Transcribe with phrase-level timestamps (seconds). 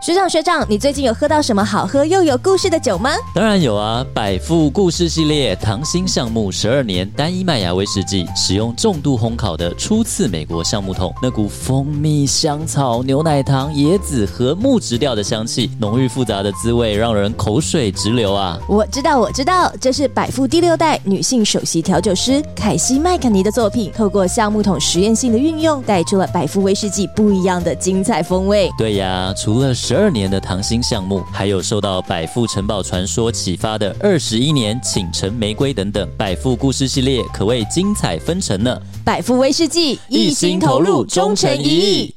[0.00, 3.10] 学长学长，你最近有喝到什么好喝又有故事的酒吗？
[3.34, 18.56] 当然有啊，百富故事系列糖心橡木十二年单一麦芽威士忌，使用重度烘烤的初次美国橡木桶，那股蜂蜜、香草、牛奶糖、椰子和木质调的香气，浓郁复杂的滋味让人口水直流啊！
[18.68, 28.70] 我知道，我知道，这是百富第六代女性首席调酒师凯西麦肯尼的作品，透过橡木桶实验性的运用，带出了百富威士忌不一样的精彩风味。
[28.78, 38.78] 对呀，除了十二年的糖心项目，还有受到百富城堡传说启发的二十一年请城玫瑰等等，百富故事系列可谓精彩纷呈呢。
[39.02, 42.14] 百富威士忌，一心投入，忠诚一意。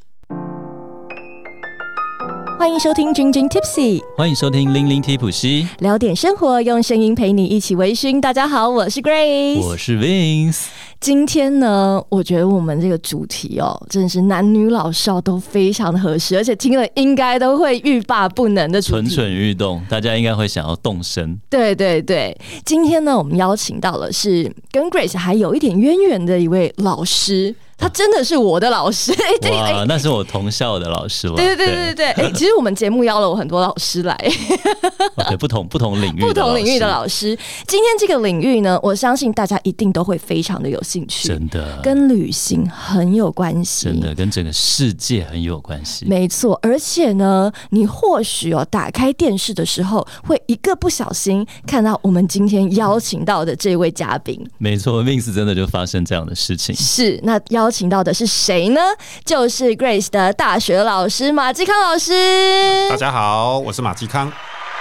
[2.59, 8.19] 欢迎收听君君 Tipsy，欢迎收听零零提普西，聊点生活，用声音陪你一起微醺。
[8.19, 10.65] 大家好，我是 Grace，我是 Vince。
[11.01, 21.35] 今天呢，我觉得我们这个主题哦，真的是男女老少都非常的合适，而且听了应该都会欲罢不能的主题，蠢蠢欲动，大家应该会想要动身。
[21.49, 27.55] 对对对，今天呢，我们邀请到了是跟 Grace 还有一点渊源的一位老师。
[27.81, 31.33] 他真的是我的老师，哎，哇，那是我同校的老师吧？
[31.35, 34.15] 对对对对对，哎，其实我们节目邀了我很多老师来，
[35.27, 37.35] 对，不同不同领域、不同领域的老师。
[37.65, 46.59] 今天这个领域呢，我相信大家一定都会非常的有兴趣，真的，跟旅行很有关系，真的跟整个世界很有关系，没错。
[46.61, 57.71] 而且呢，你或许哦，打开电视的时候，会一个不小心看到我们今天邀请到的这位嘉宾，没错，Vince 真的就发生这样的事情，是那邀。
[57.71, 58.81] 请到的是谁呢？
[59.23, 62.11] 就是 Grace 的大学老师马继康老师。
[62.89, 64.29] 大家好，我是马继康。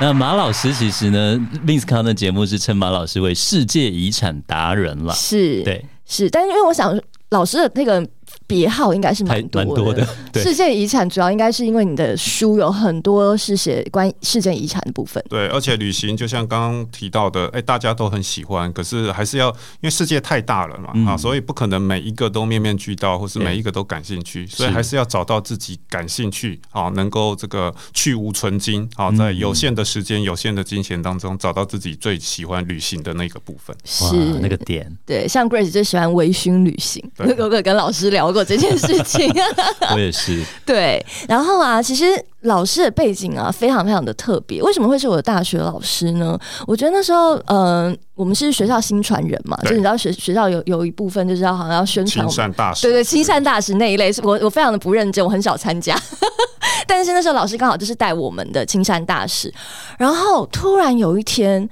[0.01, 5.15] 那马老师其实呢，Vince 康的节目是称马老师为世界遗产达人了。
[5.15, 6.29] 是，对，是。
[6.29, 8.07] 但是因为我想老师的那个。
[8.47, 10.07] 别号应该是蛮多，多的。
[10.35, 15.23] 世界遗产主要应该是因为你的书有很多是写关于世界遗产的部分。
[15.29, 33.77] 对，而且旅行就像刚刚提到的，哎、欸，大家都很喜欢，可是还是要因为世界太大了嘛，嗯、啊，所以不可能每一个都面面俱到，或是每一个都感兴趣，所以还是要找到自己感兴趣，啊，能够这个去无存菁，啊，在有限的时间、有限的金钱当中，找到自己最喜欢旅行的那个部分。
[33.85, 34.91] 是那个点。
[35.07, 38.45] 对，像 Grace 就喜欢微醺旅行，有没 有跟老师聊过？
[38.45, 39.33] 这件事情，
[39.95, 40.43] 我也是。
[40.67, 42.05] 对，然后啊，其实
[42.41, 44.61] 老师的背景啊，非常非常的特别。
[44.63, 46.39] 为什么会是我的大学老师呢？
[46.67, 55.97] 我觉得那时候，嗯、呃，我们是学校新传人嘛，就你知道学学校有有一部分就是要好像要宣传，亲善大使，对对，亲善大使那一类，我我非常的不认真，我很少参加。
[56.89, 59.53] 但是那时候老师刚好就是带我们的亲善大使，
[59.99, 61.69] 然后突然有一天，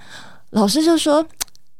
[0.50, 1.24] 老师就说。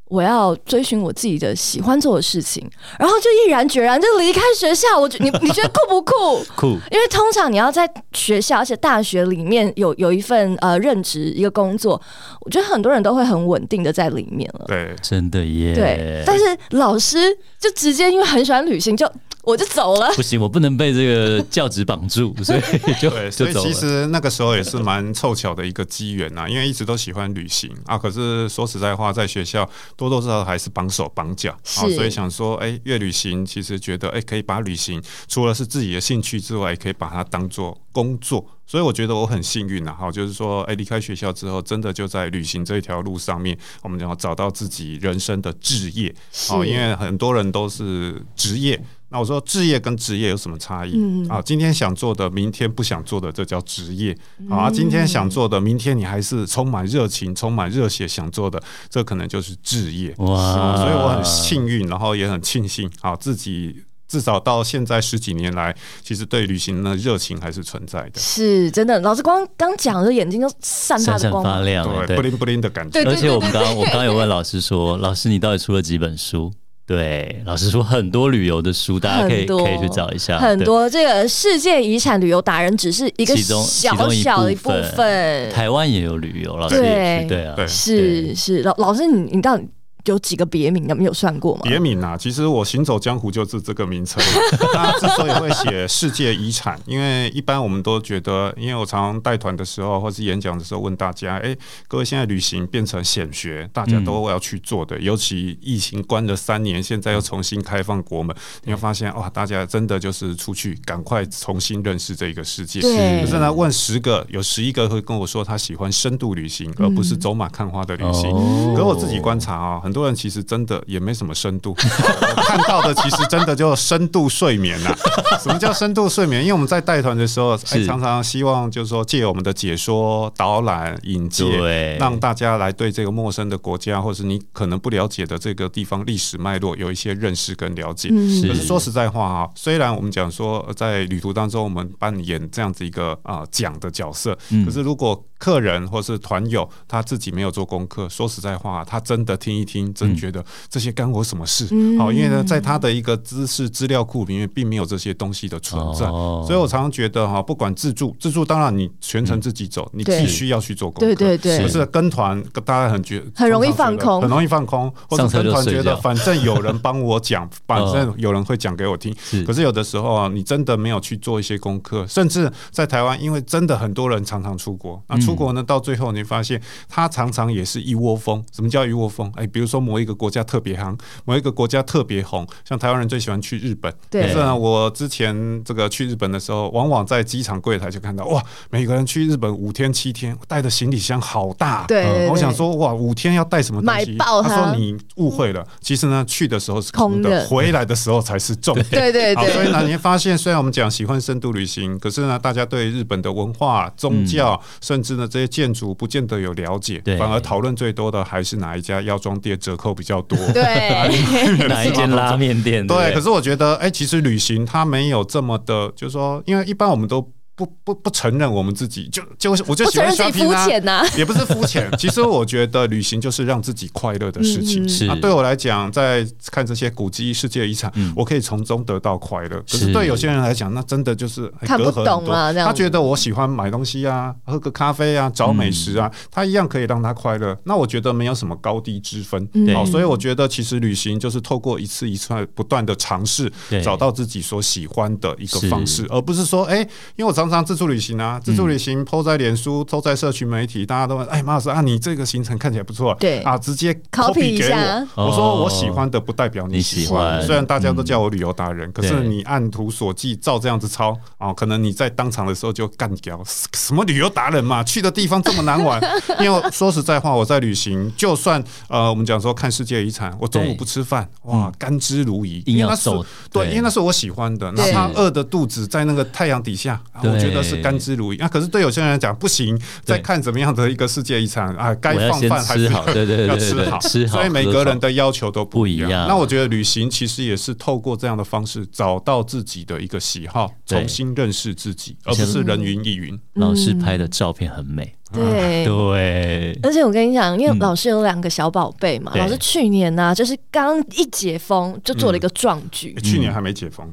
[0.08, 4.98] 我要追寻我自己的喜欢做的事情，然后就毅然决然就离开学校。
[4.98, 6.12] 我觉 你你觉得酷不酷？
[6.56, 12.00] 酷，因为通常你要在学校，而且大学里面有有一份呃任职一个工作，
[12.40, 14.64] 我觉得很多人都会很稳定的在里面了。
[14.66, 15.74] 对，真的耶。
[15.74, 17.18] 对，但是老师
[17.58, 19.10] 就直接因为很喜欢旅行就。
[19.48, 22.60] 我就走了，不行，我不能被这个 教职绑住，所以
[23.00, 29.66] 就对，所以其实那个时候也是蛮凑巧的一个机缘呐，因为一直都喜欢旅行啊，可是说实在话，在学校
[29.96, 46.14] 多多少少还是绑手绑脚啊，所以想说，哎，越旅行其实觉得，哎，可以把旅行除了是自己的兴趣之外，也可以把它当做工作，所以我觉得我很幸运呐，哈，就是说，哎，离开学校之后，真的就在旅行这一条路上面，我们要找到自己人生的志业，
[46.48, 48.78] 好，因为很多人都是职业。
[49.10, 50.92] 那我说，置业跟职业有什么差异？
[50.94, 54.14] 嗯，啊，今天想做的，明天不想做的，这叫职业。
[54.50, 60.14] 啊，今天想做的，明天你还是充满热情、充满热血想做的，这可能就是置业。
[60.18, 60.76] 哇！
[60.76, 68.20] 所以我很幸运，然后也很庆幸，啊，自己至少到现在十几年来，其实对旅行的热情还是存在的。
[68.20, 73.02] 是真的，老师光刚讲的眼睛都散发的光发亮，对，布灵布灵的感觉。
[73.04, 76.52] 而且我们刚我刚有问老师说，老师你到底出了几本书？
[76.88, 80.38] 对，老实说，很多旅游的书，大家可以可以去找一下。
[80.38, 83.62] 很多这个世界遗产旅游达人只是一个小
[84.08, 85.50] 小的一部分。
[85.50, 89.68] 台湾也有旅游，老师也是，对啊，是是老老师，你你到底？
[90.08, 91.60] 有几个别名，有没有算过吗？
[91.64, 94.22] 别名啊，其实我行走江湖就是这个名称。
[94.74, 104.96] 那之所以会写世界遗产，因为一般我们都觉得，因为我常常带团的时候或是演讲的时候问大家，哎、欸，各位现在旅行变成显学，大家都要去做的。
[104.96, 108.34] 嗯、尤其疫情关了三年，现在又重新开放国门，
[108.64, 112.80] 你会发现哇，大家真的就是出去赶快重新认识这个世界。
[112.80, 118.30] 可是呢，问十个有十一个会跟我说他喜欢深度旅行，而不是走马看花的旅行。
[118.74, 119.97] 可我自己观察啊，很多。
[119.98, 121.76] 多人其实真的也没什么深度。
[121.76, 124.96] 我 看到的其实真的就深度睡眠呐、啊。
[125.42, 126.40] 什么叫深度睡眠？
[126.42, 138.08] 因为我们在带团的时候，哎，常常希望就是说借我们的解说、导览、引介，让大家来对这个陌生的国家，或是你可能不了解的这个地方历史脉络有一些认识跟了解。
[138.08, 151.66] 可是说实在话啊，虽然我们讲说在旅途当中我们扮演这样子一个啊讲的角色，可是如果客人或是团友他自己没有做功课，说实在话，他真的听一听，真觉得这些干我什么事？
[151.98, 169.14] 好，因为呢，在他的一个知识资料库里面，并没有这些东西的存在，所以我常常觉得哈，不管自助，自助当然你全程自己走，你必须要去做功课，对对对，可是跟团大家很觉很容易放空，很容易放空，或者跟团觉得反正有人帮我讲， 反正有人会讲给我听，
[169.46, 178.42] 可是有的时候啊，你真的没有去做一些功课，甚至在台湾，因为真的很多人常常出国，那出国呢，到最后你发现它常常也是一窝蜂。
[178.54, 179.30] 什么叫一窝蜂？
[179.36, 183.92] 哎，比如说某一个国家特别夯，某一个国家特别红，像台湾人最喜欢去日本。
[184.10, 184.22] 对。
[184.22, 191.84] 可是呢，我之前这个去日本的时候，往往在机场柜台就看到，哇，每个人去日本五天七天，带的行李箱好大。
[191.86, 192.28] 对。
[192.28, 194.12] 我想说，哇，五天要带什么东西？
[194.12, 194.48] 买爆它。
[194.48, 198.86] 他说你误会了，其实呢，去的时候是空的，回来的时候才是重点。
[198.90, 199.52] 对对对。
[199.52, 210.38] 所以呢，你会发现，虽然我们讲喜欢深度旅行，可是呢，大家对日本的文化、宗教，甚至呢这些建筑，不见得有了解，反而讨论最多的还是哪一家药妆店折扣比较多？
[210.52, 210.62] 对，
[211.68, 212.86] 哪一间拉面店？
[212.86, 217.30] 对，可是我觉得，哎，其实旅行它没有这么的，就是说，因为一般我们都。
[217.58, 221.90] 不不不承认我们自己就就是我就喜欢 shopping 啊， 也不是肤浅。
[221.98, 224.88] 其实我觉得旅行就是让自己快乐的事情。
[224.88, 229.60] 是啊，对我来讲，在看这些古迹、世界遗产，我可以从中得到快乐。
[229.68, 231.90] 可是对有些人来讲，那真的就是隔阂很多。
[231.90, 232.68] 看不懂啊，这样。
[232.68, 237.58] 他觉得我喜欢买东西啊，喝个咖啡啊，找美食啊，他一样可以让他快乐。
[237.64, 239.48] 那我觉得没有什么高低之分。
[239.74, 243.52] 好，所以我觉得其实旅行就是透过一次一次不断的尝试，
[243.82, 246.78] 找到自己所喜欢的一个方式，而不是说，哎，
[247.16, 247.47] 因为我常。
[247.50, 253.40] 常自助旅行啊，自助旅行 po 在脸书，po 在社群媒体，大家都问，哎，马老师啊，你这个行程看起来不错，对。
[253.42, 254.68] 啊，直接 copy 给
[255.14, 255.26] 我。
[255.26, 263.40] 我说我喜欢的不代表你喜欢，虽然大家都叫我旅游达人，可是你按图索骥照这样子抄啊，可能你在当场的时候就干掉。
[263.74, 266.00] 什么旅游达人嘛，去的地方这么难玩。
[266.40, 273.10] 因为说实在话，我在旅行，就算呃，我们讲说看世界遗产，我中午不吃饭，哇，甘之如饴，因为那是
[273.52, 277.00] 对，因为那是我喜欢的，哪怕饿的肚子在那个太阳底下。
[277.22, 286.10] 我觉得是甘之如饴，那可是对有些人来讲不行，在看怎么样的一个世界遗产啊，该放饭还是要吃好，所以每个人的要求都不一样。
[286.28, 293.38] 那我觉得旅行其实也是透过这样的方式找到自己的一个喜好，重新认识自己，而不是人云亦云。
[293.54, 295.84] 老师拍的照片很美，对。
[295.86, 296.78] 对。
[296.82, 304.12] 而且我跟你讲，因为老师有两个小宝贝嘛，老师去年呢，就是刚一解封就做了一个壮举，去年还没解封。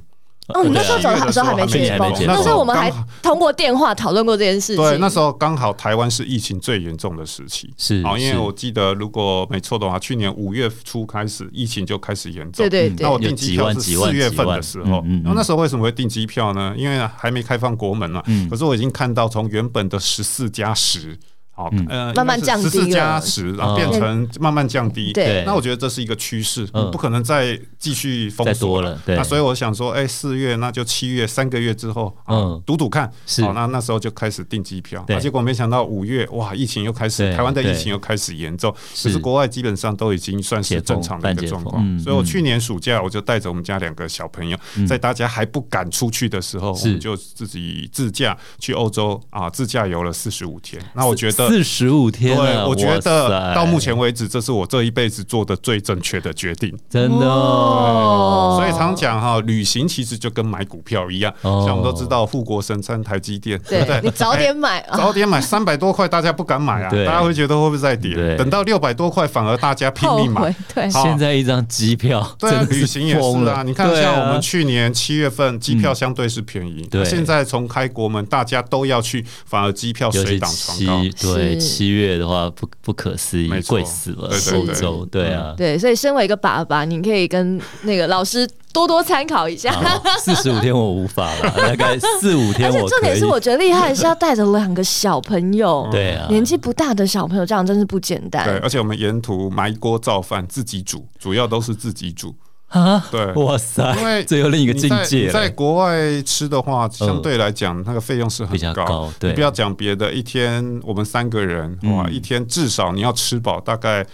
[0.50, 2.92] 哦，你那时候走的时候还没解封，那时候我们还
[3.24, 4.84] 通过电话讨论过这件事情。
[4.84, 12.64] 对，那时候刚好台湾是疫情最严重的时期，是啊，因为我记得如果没错的话，去年五月初开始疫情就开始严重。
[12.64, 13.04] 对对对。
[13.04, 16.76] 那我订机票是四月份的时候，然后那时候为什么会订机票呢？
[16.78, 18.22] 因为还没开放国门嘛。
[18.28, 18.48] 嗯。
[18.48, 21.18] 可是我已经看到从原本的十四加十。
[21.56, 25.14] 好，呃，慢慢降低，十四加十，然后变成慢慢降低。
[25.14, 29.00] 对，那我觉得这是一个趋势，不可能再继续封锁了。
[29.06, 33.10] 对，那所以我想说，哎，四月那就七月三个月之后，嗯，赌赌看。
[33.42, 35.06] 好，那那时候就开始订机票。
[35.22, 38.70] 结果没想到五月，哇，疫情又开始，台湾的疫情又开始严重。
[39.02, 41.98] 可是国外基本上都已经算是正常的一个状况。
[41.98, 50.84] 所以我去年暑假我就带着我们家两个小朋友，在大家还不敢出去的时候，我们就自己自驾去欧洲啊，自驾游了四十五天。
[50.94, 51.45] 那我觉得。
[51.48, 57.26] 四十五天，对，我觉得到目前为止，这是我这一辈子做的最正确的决定，真的。
[57.26, 58.58] 哦。
[58.60, 64.02] 所以常讲哈，旅行其实就跟买股票一样，像我们都知道富国神山、台积电，对不对？
[64.04, 68.36] 你早点买，早点买，三百多块大家不敢买啊，大家会觉得会不会再跌？
[68.38, 70.54] 等到六百多块，反而大家拼命买。
[70.74, 73.64] 对，现在一张机票， 对，旅行也是啊。
[73.64, 81.04] 你看，像我们去年七月份机票相对是便宜，对，现在从开国门，大家都要去，反而机票水涨船高，
[81.36, 81.58] 对。
[81.58, 89.72] 七月的话不不可思议，贵死了，欧洲对啊，对，所以身为一个爸爸，你可以跟那个老师多多参考一下。
[90.20, 92.76] 四十五天我无法了， 大概四五天我。
[92.76, 98.46] 而且重点是，我觉得厉害是要带着两个小朋友，对啊，年纪不大的小朋友，这样真是不简单。
[98.46, 102.36] 对，而且我们沿途买一锅造饭自己煮，主要都是自己煮。
[102.76, 105.30] 啊，对，哇塞，因为这又另一个境界。
[105.32, 109.10] 在国外吃的话，相对来讲，那个费用是很高。
[109.18, 114.06] 对，不要讲别的，一天我们三个人哇，一天至少你要吃饱，大概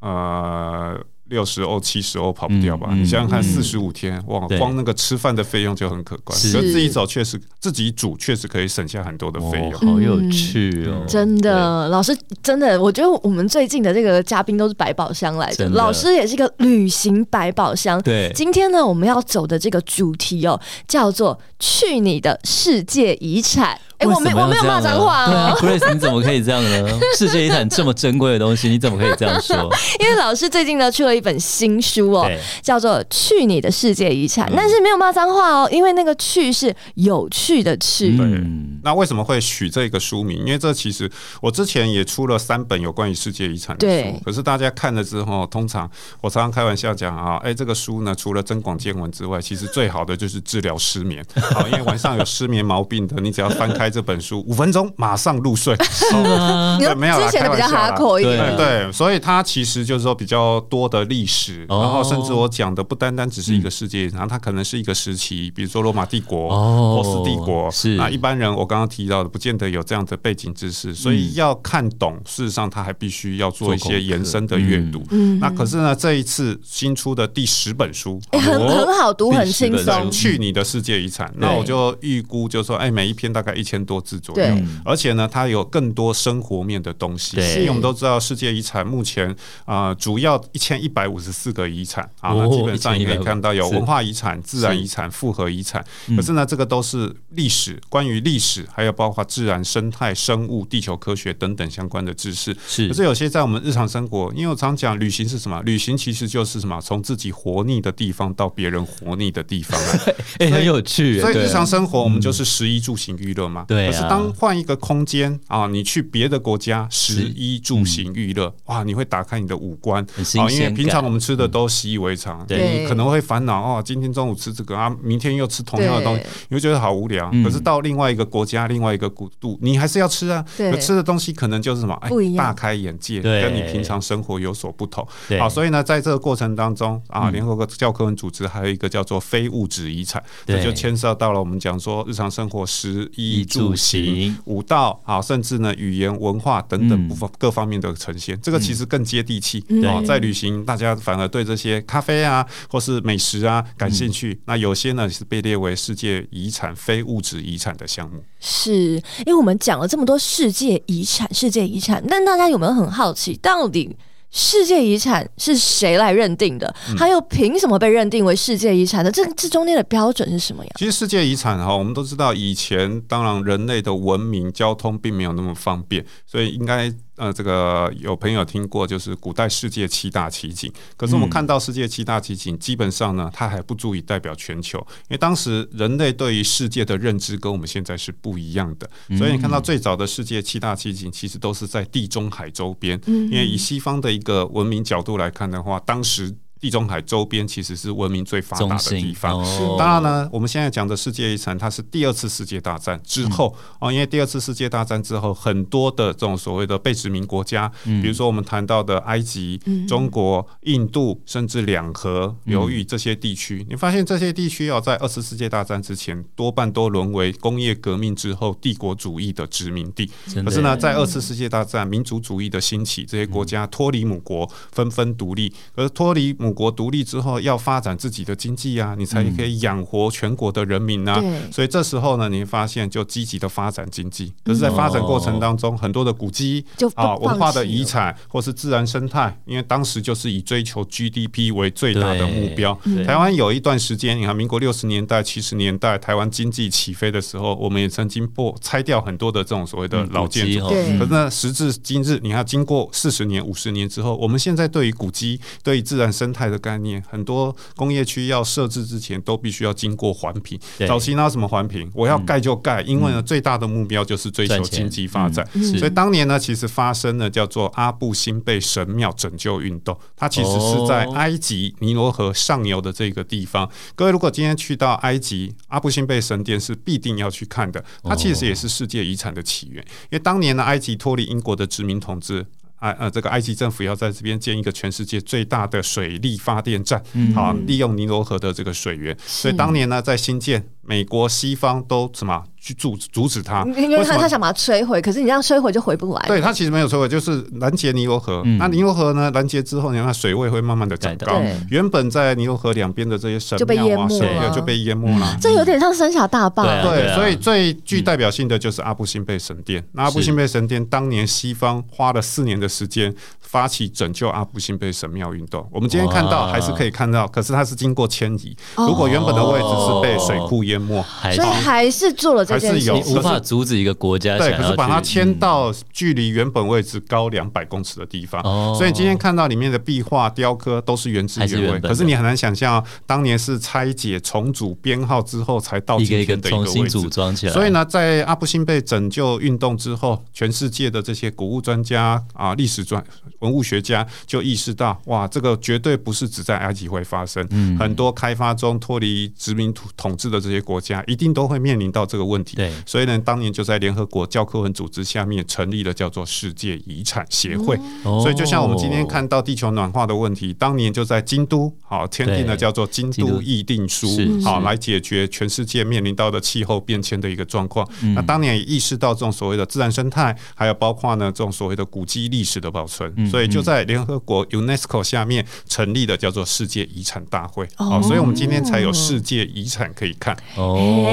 [0.00, 0.94] 呃
[1.30, 2.90] 六十欧、七十欧跑不掉吧？
[2.92, 6.38] 你想想看，四十五天，哇，光那个吃饭的费用就很可观。
[6.38, 9.72] 是，可是自己走确实，自己煮确实可以省下很多的费用。
[9.72, 11.04] 好有趣哦！
[11.08, 18.02] 真的，老师真的，我觉得我们最近的这个嘉宾都是百宝箱来的，的老师也是一个旅行百宝箱。
[18.02, 23.80] 对，今天呢，我们要走的这个主题哦，叫做“去你的世界遗产”。
[24.00, 26.88] 哎，我没我没有骂脏话啊，Grace，你怎么可以这样呢？
[27.18, 29.70] 世界遗产这么珍贵的东西，你怎么可以这样说？
[30.00, 32.26] 因为老师最近呢出了一本新书哦，
[32.62, 38.16] 叫做《去你的世界遗产》，但是没有骂脏话哦，因为那个“去”是有趣的“去”。
[38.18, 40.38] 嗯，那为什么会取这个书名？
[40.38, 41.10] 因为这其实
[41.42, 45.90] 我之前也出了三本有关于世界遗产的书，可是大家看了之后，通常
[46.22, 55.76] 我常常开玩笑讲啊，哎，这个书呢，除了增广见闻之外，其实最好的就是治疗失眠好，因为晚上有失眠毛病的，你只要翻开这本书，五分钟马上入睡。
[55.80, 67.96] 之前的比较哈口一点，对，所以它其实就是说比较多的历史，然后甚至我讲的不单单只是一个世界，然后它可能是一个时期，比如说罗马帝国、波斯帝国，是。
[67.96, 75.02] 那一般人我刚刚提到的，不见得有这样的背景知识，所以要看懂，事实上他还必须要做一些延伸的阅读。
[75.40, 81.32] 那可是呢，这一次新出的第十本书，很很好读，很轻松，去你的世界遗产。
[81.36, 84.20] 那我就预估就是说，哎，每一篇大概一千多字。
[84.20, 84.44] 左右，
[84.84, 87.38] 而且呢，它有更多生活面的东西。
[87.38, 89.34] 因为我们都知道，世界遗产目前
[89.64, 95.82] 啊，主要一千一百五十四个遗产啊，那基本上你可以看到有文化遗产、自然遗产、复合遗产。
[96.14, 102.54] 可是呢，这个都是历史，关于历史，还有包括自然生态、生物、地球科学等等相关的知识。
[102.68, 105.62] 是，可是有些在我们日常生活，因为我常讲，旅行是什么？
[105.62, 106.78] 旅行其实就是什么？
[106.82, 109.80] 从自己活腻的地方到别人活腻的地方。
[110.40, 111.20] 哎，很有趣。
[111.20, 113.64] 所以日常生活我们就是食衣住行娱乐嘛。
[113.70, 113.86] 对。
[113.86, 120.02] 可是当换一个空间啊，你去别的国家，食衣住行娱乐，哇，你会打开你的五官。
[120.02, 127.30] 啊，因为平常我们吃的都习以为常，对，你可能会烦恼哦，今天中午吃这个啊，明天又吃同样的东西，你会觉得好无聊。
[127.44, 135.06] 可是到另外一个国家，另外一个国度，你还是要吃啊，可吃的东西可能就是什么，哎，大开眼界，跟你平常生活有所不同。
[135.38, 144.36] 好，所以呢，在这个过程当中啊，联合国教科文组织还有一个叫做非物质遗产，这就牵涉到了我们讲说日常生活食衣住行。
[144.44, 150.00] 舞蹈啊，甚至呢，语言文化等等部分各方面的呈现，嗯、这个其实更接地气啊。
[150.00, 154.32] 嗯、在旅行，大家反而对这些咖啡啊，或是美食啊感兴趣。
[154.32, 158.22] 嗯、那有些呢是被列为世界遗产、非物质遗产的项目。
[158.40, 163.96] 是，因为我们讲了这么多世界遗产、世界遗产，但大家有没有很好奇，到底？
[164.30, 166.74] 世界遗产是谁来认定的？
[166.96, 169.10] 还有凭什么被认定为世界遗产的？
[169.10, 170.70] 这这中间的标准是什么呀？
[170.76, 176.92] 其实世界遗产哈，我们都知道，以前当然人类的文明交通并没有那么方便，所以应该。
[177.20, 180.72] 呃，这个有朋友听过，就是古代世界七大奇景。
[180.96, 188.88] 可是我们看到世界七大奇景，基本上呢，它还不足以代表全球，因为当时人类对于世界的认知跟我们现在是不一样的。
[189.18, 192.98] 所以你看到最早的世界七大奇景，其实都是在地中海周边。
[193.06, 196.34] 因为以西方的一个文明角度来看的话，当时。
[196.60, 199.42] 地中海周边其实是文明最发达的地方。
[199.78, 220.10] 当然呢，我们现在讲的世界遗产，它是第二次世界大战之后啊，因为第二次世界大战之后，很多的这种所谓的被殖民国家，比如说我们谈到的埃及、中国、印度，甚至两河流域这些地区，你发现这些地区要在二次世界大战之前，多半都沦为工业革命之后帝国主义的殖民地。
[220.44, 226.49] 可是呢，在二次世界大战民族主义的兴起，这些国家脱离母国，纷纷独立，而脱离母。
[226.52, 231.22] 国独立之后，要发展自己的经济啊，你才可以养活全国的人民啊。
[231.50, 234.32] 所以这时候呢，你会发现就积极的发展经济。
[234.44, 236.64] 可是，在发展过程当中，很多的古迹
[236.94, 242.78] 啊、文化的遗产或是自然生态，因为当时就是以追求 GDP 为最大的目标。
[243.06, 250.68] 台湾有一段时间，你看民国六十年代、七十年代，台湾经济起飞的时候，我们也曾经破拆掉很多的这种所谓的老建筑。
[250.68, 260.58] 可是呢，时至今日，你看经过四十年、五十年之后，我们现在对于古迹、对于自然生态的概念，很多工业区要设置之前都必须要经过环评。
[260.86, 261.90] 早期拿什么环评？
[261.94, 265.46] 我要盖就盖，嗯、因为呢，最大的目标就是追求经济发展。
[265.54, 269.98] 嗯、所以当年呢，其实发生了叫做阿布辛贝神庙拯救运动。
[270.16, 273.66] 它其实是在埃及尼罗河上游的这个地方。
[273.66, 277.84] 哦、各位如果今天去到埃及，阿布辛贝神殿是必定要去看的。
[278.02, 282.46] 它其实也是世界遗产的起源，因为当年呢，埃及脱离英国的殖民统治。
[282.80, 287.02] 埃呃，这个埃及政府要在这边建一个全世界最大的水力发电站，
[287.34, 289.16] 好利用尼罗河的这个水源。
[289.26, 292.42] 所以当年呢，在新建美国西方都什么？
[292.62, 296.22] 去阻阻止他，因为他他想把它摧毁，可是你这样摧毁就回不来。
[296.26, 298.42] 对，他其实没有摧毁，就是拦截尼罗河。
[298.44, 299.30] 嗯、那尼罗河呢？
[299.30, 301.40] 拦截之后，你看它水位会慢慢的涨高。
[301.70, 305.38] 原本在尼罗河两边的这些神庙啊、神庙就被淹没了。
[305.40, 306.64] 这有点像三峡大坝。
[306.82, 309.82] 对，所以最具代表性的就是阿布辛贝神殿。
[309.92, 315.66] 那阿布辛贝神殿当年西方花了四年的时间发起拯救阿布辛贝神庙运动。
[315.72, 318.54] 我们今天看到还是可以看到，可是它是经过迁移。
[318.76, 322.44] 如果原本的位置是被水库淹没，所以还是做了。
[322.44, 324.36] 还是有，你无法阻止一个国家。
[324.38, 328.42] 对，可是把它迁到距离原本位置高两百公尺的地方。
[328.74, 331.80] 所以今天看到里面的壁画、雕刻都是原汁原味。
[331.80, 336.72] 可是你很难想象，当年是拆解、重组编号之后才到今天的一个位置。
[336.72, 337.52] 重新组装起来。
[337.52, 343.02] 所以呢，在阿布辛贝拯救运动之后，全世界的这些古物专家啊、历史专
[343.40, 347.46] 文物学家就意识到，哇，这个绝对不是只在埃及会发生。
[347.78, 352.56] 很多开发中脱离殖民统治的这些国家，一定都会面临到这个问题。
[352.56, 357.78] 对，所以呢，当年就在联合国教科文组织下面成立了叫做世界遗产协会。
[358.02, 364.06] 所以就像我们今天看到地球暖化的问题，当年就在京都好签订了叫做《京都议定书》
[364.44, 367.88] 好来解决全世界面临到的气候变迁的一个状况。
[368.14, 377.68] 那当年也意识到这种所谓的自然生态，还有包括呢这种所谓的古迹历史的保存，所以就在联合国 UNESCO 下面成立了叫做世界遗产大会。
[377.76, 380.36] 好，所以我们今天才有世界遗产可以看。
[380.56, 381.06] 哦。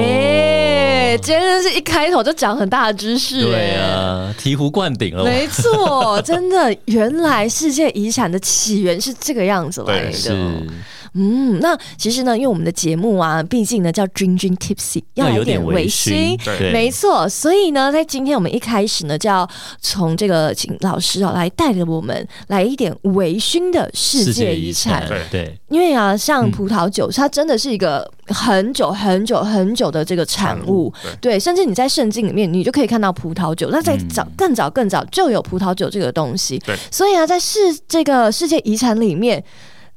[1.20, 5.24] 今天是一开头就讲很大的知识，对啊，醍醐灌顶了。
[5.24, 10.62] 没错， 真的，原来世界遗产的起源是这个样子来的。
[11.20, 17.28] 嗯，那其实呢，因为我们的节目啊，毕竟呢叫 Dream Dream Tipsy，要有点微醺，对，没错。
[17.28, 19.48] 所以呢，在今天我们一开始呢，就要
[19.80, 25.08] 从这个请老师啊来带着我们来一点微醺的世界遗产。
[25.08, 33.70] 对对，因为啊，像葡萄酒，它真的是一个很久很久很久的这个产物，对，甚至你在圣经里面，你就可以看到葡萄酒。
[33.72, 36.76] 那在早更早更早就有葡萄酒这个东西，对。
[36.92, 37.58] 所以啊，在世
[37.88, 39.42] 这个世界遗产里面。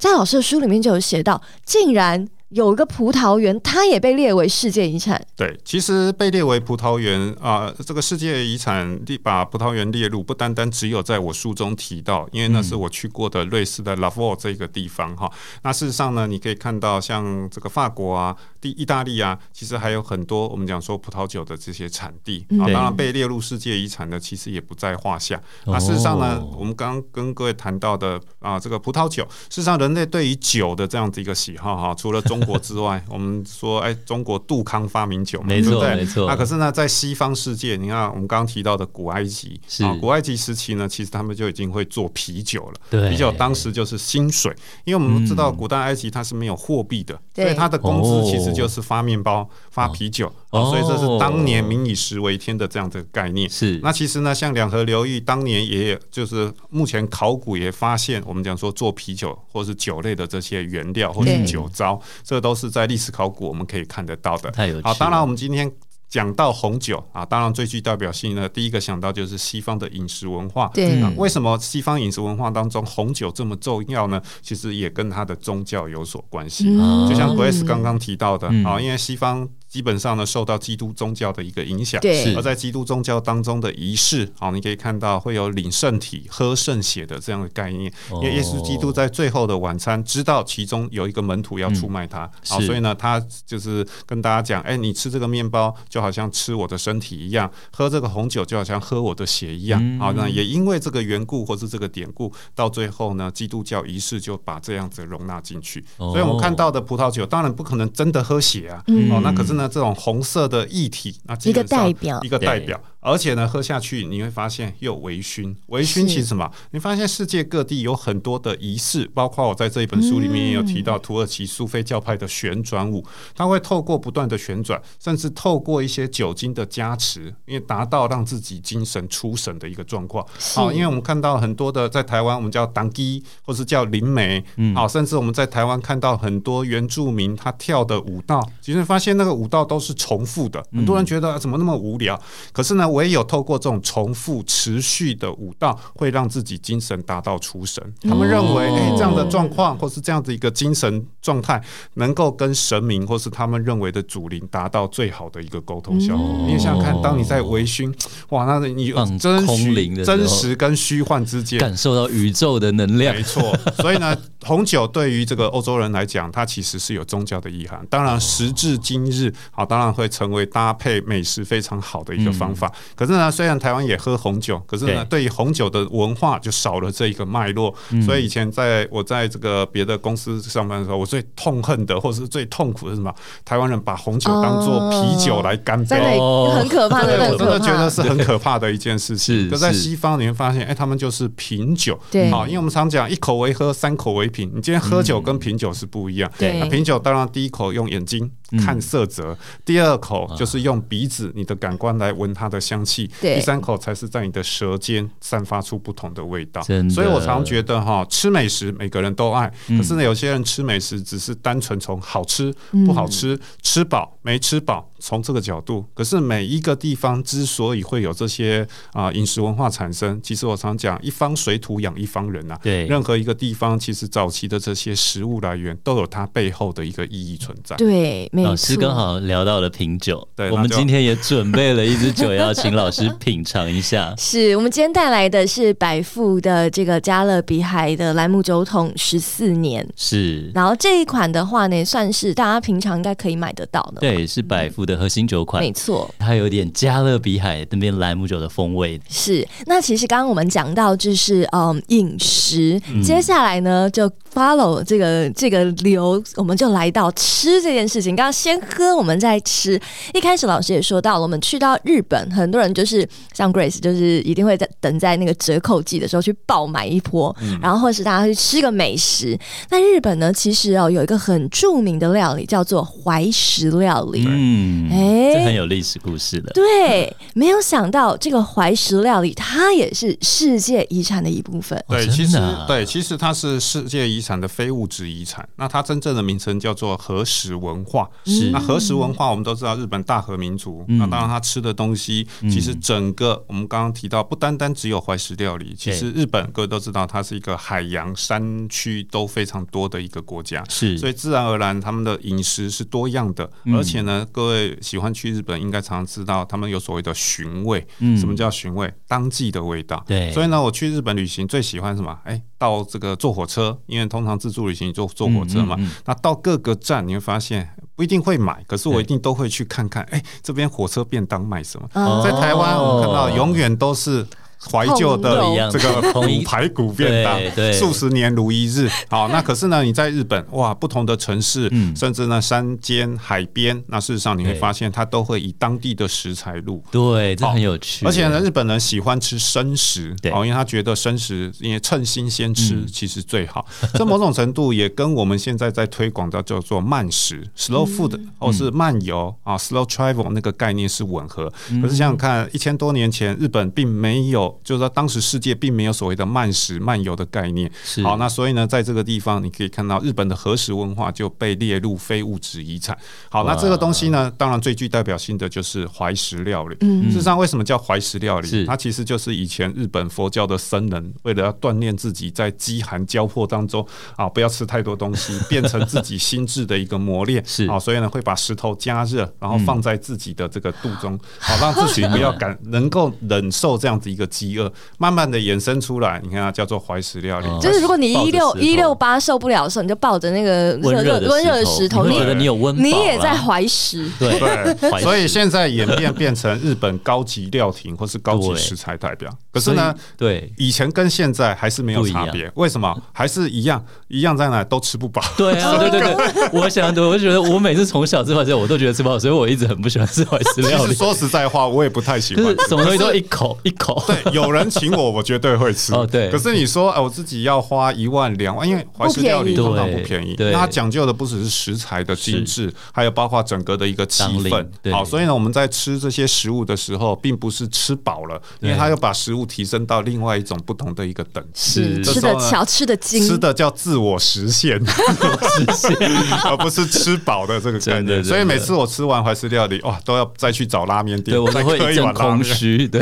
[0.01, 5.23] 在老师的书里面就有写到，竟然有一个葡萄园，它也被列为世界遗产。
[5.35, 15.31] 对，其实被列为葡萄园啊，这个世界遗产把葡萄园列入，不单单只有在我书中提到，因为那是我去过的瑞士的拉沃这个地方哈。
[15.61, 18.35] 那事实上呢，你可以看到像这个法国啊。
[18.61, 25.41] 第意大利啊，其实还有很多我们讲说葡萄酒的这些产地啊，当然被列入世界遗产的其实也不在话下。
[25.65, 35.95] 那事实上呢，我们刚刚跟各位谈到的啊，这个葡萄酒，事实上人类对于酒的这样子一个喜好哈，除了中国之外， 我们说哎，中国杜康发明酒嘛，对不对？
[35.95, 36.27] 没错。
[36.27, 42.73] 那可是呢，在西方世界，你看我们刚刚提到的古埃及，啊，古埃及时期呢，其实他们就已经会做啤酒了。
[42.91, 48.50] 对，啤酒当时就是薪水，因为我们知道古代埃及它是没有货币的，所以它的工资其实。
[48.53, 53.49] 就是发面包、发啤酒，哦，所以这是当年民以食为天的这样的概念。
[53.49, 64.51] 是，那其实呢，像两河流域当年也有就是目前考古也发现，我们讲说做啤酒或是酒类的这些原料或是酒糟，这都是在历史考古我们可以看得到的。
[64.51, 64.83] 太有趣。
[64.83, 65.71] 好，当然我们今天。
[66.11, 70.69] 讲到红酒啊，当然最具代表性呢第一个想到就是西方的饮食文化。
[70.73, 74.21] 对，为什么西方饮食文化当中红酒这么重要呢？
[74.43, 76.65] 其实也跟它的宗教有所关系。
[77.07, 79.49] 就像 Grace 刚刚提到的啊，因为西方。
[79.71, 82.35] 基本上呢，受到基督宗教的一个影响，对。
[82.35, 87.89] 而在基督宗教当中的仪式，好，你可以看到会有领圣体、喝圣血的这样的概念。
[88.11, 99.81] 因为耶稣基督在最后的晚餐，知道其中有一个门徒要出卖他，好，所以呢，他就是跟大家讲：哎，你吃这个面包就好像吃我的身体一样，喝这个红酒就好像喝我的血一样。
[99.97, 105.81] 好，那也因为这个缘故或是这个典故，到最后呢，基督教仪式就把这样子容纳进去。
[105.97, 108.83] 所以我们看到的葡萄酒，当然不可能真的喝血啊。
[109.09, 109.67] 哦，那可是呢。
[109.67, 112.81] 那这种红色的液体，那一个代表，一个代表。
[113.01, 115.55] 而且呢，喝下去你会发现又微醺。
[115.67, 116.49] 微醺其实什么？
[116.71, 123.03] 你发现世界各地有很多的仪式，包括我在这一本书里面也有提到土耳其苏菲教派的旋转舞，
[123.35, 130.25] 它会透过不断的旋转，甚至透过一些酒精的加持，因为达到让自己精神出神的一个状况。
[130.55, 134.43] 好，因为我们看到很多的在台湾，我们叫当基，或是叫灵媒，
[134.75, 140.63] 好，甚至我们在台湾看到很多原住民他跳的舞蹈，其实发现那个舞蹈都是重复的。
[140.71, 142.21] 很多人觉得怎么那么无聊？
[142.51, 147.83] 可是呢，唯有透过这种重复持续的舞蹈，会让自己精神达到出神。
[148.01, 151.61] 他们认为，哎，这样的状况或是这样子一个精神状态，
[151.95, 156.45] 能够跟神明或是他们认为的祖灵达到最好的一个沟通效果。
[156.47, 157.93] 你想想看，当你在微醺，
[158.29, 163.15] 哇，那你真实、真实跟虚幻之间，感受到宇宙的能量。
[163.15, 167.85] 没错，所以呢， 红酒对于这个欧洲人来讲，它其实是有宗教的意涵。
[167.89, 172.71] 当然，时至今日，好，当然会成为搭配美食非常好的一个方法。
[172.95, 177.73] 可是呢，虽然台湾也喝红酒，可是呢，对于红酒的文化就少了这一个脉络。
[178.05, 183.13] 所以以前在我在这个别的公司上班的时候，我最痛恨的，或者是最痛苦的是什么？
[183.43, 186.19] 台湾人把红酒当做啤酒来干杯，
[186.55, 189.49] 很可怕的，我真的觉得是很可怕的一件事情。
[189.49, 191.99] 就在西方你会发现，哎，他们就是品酒，
[192.31, 194.51] 好，因为我们常讲一口为喝，三口为品。
[194.53, 196.31] 你今天喝酒跟品酒是不一样。
[196.37, 198.29] 对，那品酒当然第一口用眼睛。
[198.59, 206.61] 看色泽，第二口就是用鼻子，你的感官来闻它的香气，第三口才是在你的舌尖散发出不同的味道。
[206.89, 212.53] 所以我常觉得哈，吃美食每个人都爱，可是呢，有些人吃美食只是单纯从好吃
[212.85, 215.83] 不好吃、吃饱没吃饱从这个角度。
[215.93, 222.57] 可是每一个地方之所以会有这些啊饮食文化产生，其实我常讲一方水土养一方人呐。
[222.63, 227.75] 对，任何一个地方其实早期的这些食物来源都有它背后的一个意义存在。
[227.75, 228.29] 对。
[228.31, 234.13] 没老师刚好聊到了品酒，对，我们今天也准备了一支酒，要请老师品尝一下。
[234.19, 240.51] 是我们今天带来的是百富的这个加勒比海的兰姆酒桶十四年，是。
[240.53, 248.99] 然后这一款的话呢，算是大家平常应该可以买得到的，对，是百富的核心酒款，没错，它有点加勒比海那边莱姆酒的风味。
[249.09, 249.47] 是。
[249.67, 258.15] 那其实刚刚我们讲到就是嗯饮食，嗯、接下来呢就 follow 这个这个流，我们就来到吃这件事情。
[258.15, 258.31] 刚刚。
[258.41, 259.79] 先喝，我们再吃。
[260.15, 269.37] 一开始老师也说到了，我们去到日本，很多人就是像 Grace，就是一定会在等在那个折扣季的时候去爆买一波，嗯、然后或是大家去吃个美食。
[269.69, 276.51] 那日本呢，其实哦有一个很著名的料理叫做怀石料理，嗯，哎、欸，这很有历史故事的。
[276.53, 281.83] 对，没有想到这个怀石料理，它也是世界遗产的一部分。
[281.87, 285.47] 对，其实对，其实它是世界遗产的非物质遗产。
[285.57, 288.09] 那它真正的名称叫做和食文化。
[288.25, 290.85] 是那和食文化，我们都知道日本大和民族。
[290.87, 295.75] 嗯、那当然，它吃的东西，其实整个我们刚刚提到，不单单只有怀石料理。
[295.77, 300.63] 其实日本各位都知道，它是一个海洋山区都非常多的一个国家。
[300.69, 303.49] 是，所以自然而然，他们的饮食是多样的。
[303.75, 307.85] 而且呢，各位喜欢去日本，应该常常知道，他们有所谓的寻味。
[307.99, 308.93] 嗯，什么叫寻味？
[309.07, 310.03] 当季的味道。
[310.07, 310.31] 对。
[310.31, 312.17] 所以呢，我去日本旅行最喜欢什么？
[312.23, 315.75] 哎，到这个坐火车，因为通常自助旅行坐坐火车嘛。
[315.79, 317.69] 嗯嗯嗯、那到各个站，你会发现。
[317.93, 320.01] 不一定会买，可是我一定都会去看看。
[320.05, 321.87] 哎，这边火车便当卖什么？
[322.23, 324.25] 在台湾，我们看到永远都是。
[324.69, 328.87] 怀旧的这个骨排骨便当，数十年如一日。
[329.09, 336.83] 好，那可是呢，你在日本哇，不同的城市，甚至呢山间海边，那事实上你会发现，它都会以当地的食材入。
[336.91, 338.05] 对，这很有趣。
[338.05, 343.65] 而且呢，日本人喜欢吃生食，哦，因为他觉得生食因为趁新鲜吃其实最好。
[343.95, 351.51] 这某种程度也跟我们现在在推广的叫做慢食 （slow food） 或是慢游啊 （slow travel） 那个概念是吻合。
[351.81, 354.50] 可是想想看，一千多年前日本并没有。
[354.63, 357.71] 就是说，当时世界并没有所谓的慢食慢游的概念。
[357.83, 362.97] 是好，那所以呢，在这个地方你可以看到日本的和食文化就被列入非物质遗产。
[363.29, 366.77] 好，那这个东西呢，当然最具代表性的就是怀石料理。
[366.81, 368.65] 嗯，事实上，为什么叫怀石料理？
[368.65, 373.85] 它其实就是以前日本佛教的僧人为了要锻炼自己在饥寒交迫当中
[374.15, 377.43] 啊，不要吃太多东西，变成自己心智的一个磨练。
[377.47, 384.71] 是啊，所以呢，会把石头加热，然后放在自己的这个肚中，好让自己不要感 能够忍受这样子一个饥饿。
[384.97, 387.47] 慢慢的衍生出来，你看它叫做怀石料理。
[387.61, 394.09] 就是如果你一六一六八受不了的时候，你就抱着那个温热温热的石头，你觉得你有温，你也在怀石。
[394.17, 399.31] 对，所以现在演变变成日本高级料亭或是高级食材代表。
[399.51, 402.49] 可是呢，对，以前跟现在还是没有差别。
[402.55, 402.95] 为什么？
[403.11, 405.21] 还是一样，一样在哪都吃不饱。
[405.37, 410.93] 对啊， 对对对，我想，我觉得我每次从小吃怀石，我都觉得吃不饱，所以我一直很不喜欢吃怀石料理。
[411.01, 414.01] 说实在话，我也不太喜欢，什么东西都一口一口。
[414.07, 415.93] 对， 有人请我，我绝对会吃。
[415.93, 416.29] 哦，对。
[416.29, 420.35] 可是你说，哎，我自己要花一万两万，因为怀石料理通常不便宜。
[420.35, 420.51] 对。
[420.51, 424.65] 那它讲究的不只是食材的精致，还有包括整个的一个气氛。
[424.91, 432.03] 好，所以呢，我们在吃这些食物的时候，并不是吃饱了，因为它要把食物提升到另外一种不同的一个等级。
[432.03, 432.03] 是。
[432.03, 433.27] 吃的巧，吃的精。
[433.27, 435.97] 吃的叫自我实现，实现，
[436.45, 438.23] 而不是吃饱的这个概念。
[438.23, 442.87] 所以每次我吃完怀石料理，哇，都要再去找拉面店，我们会一阵空虚。
[442.87, 443.01] 对，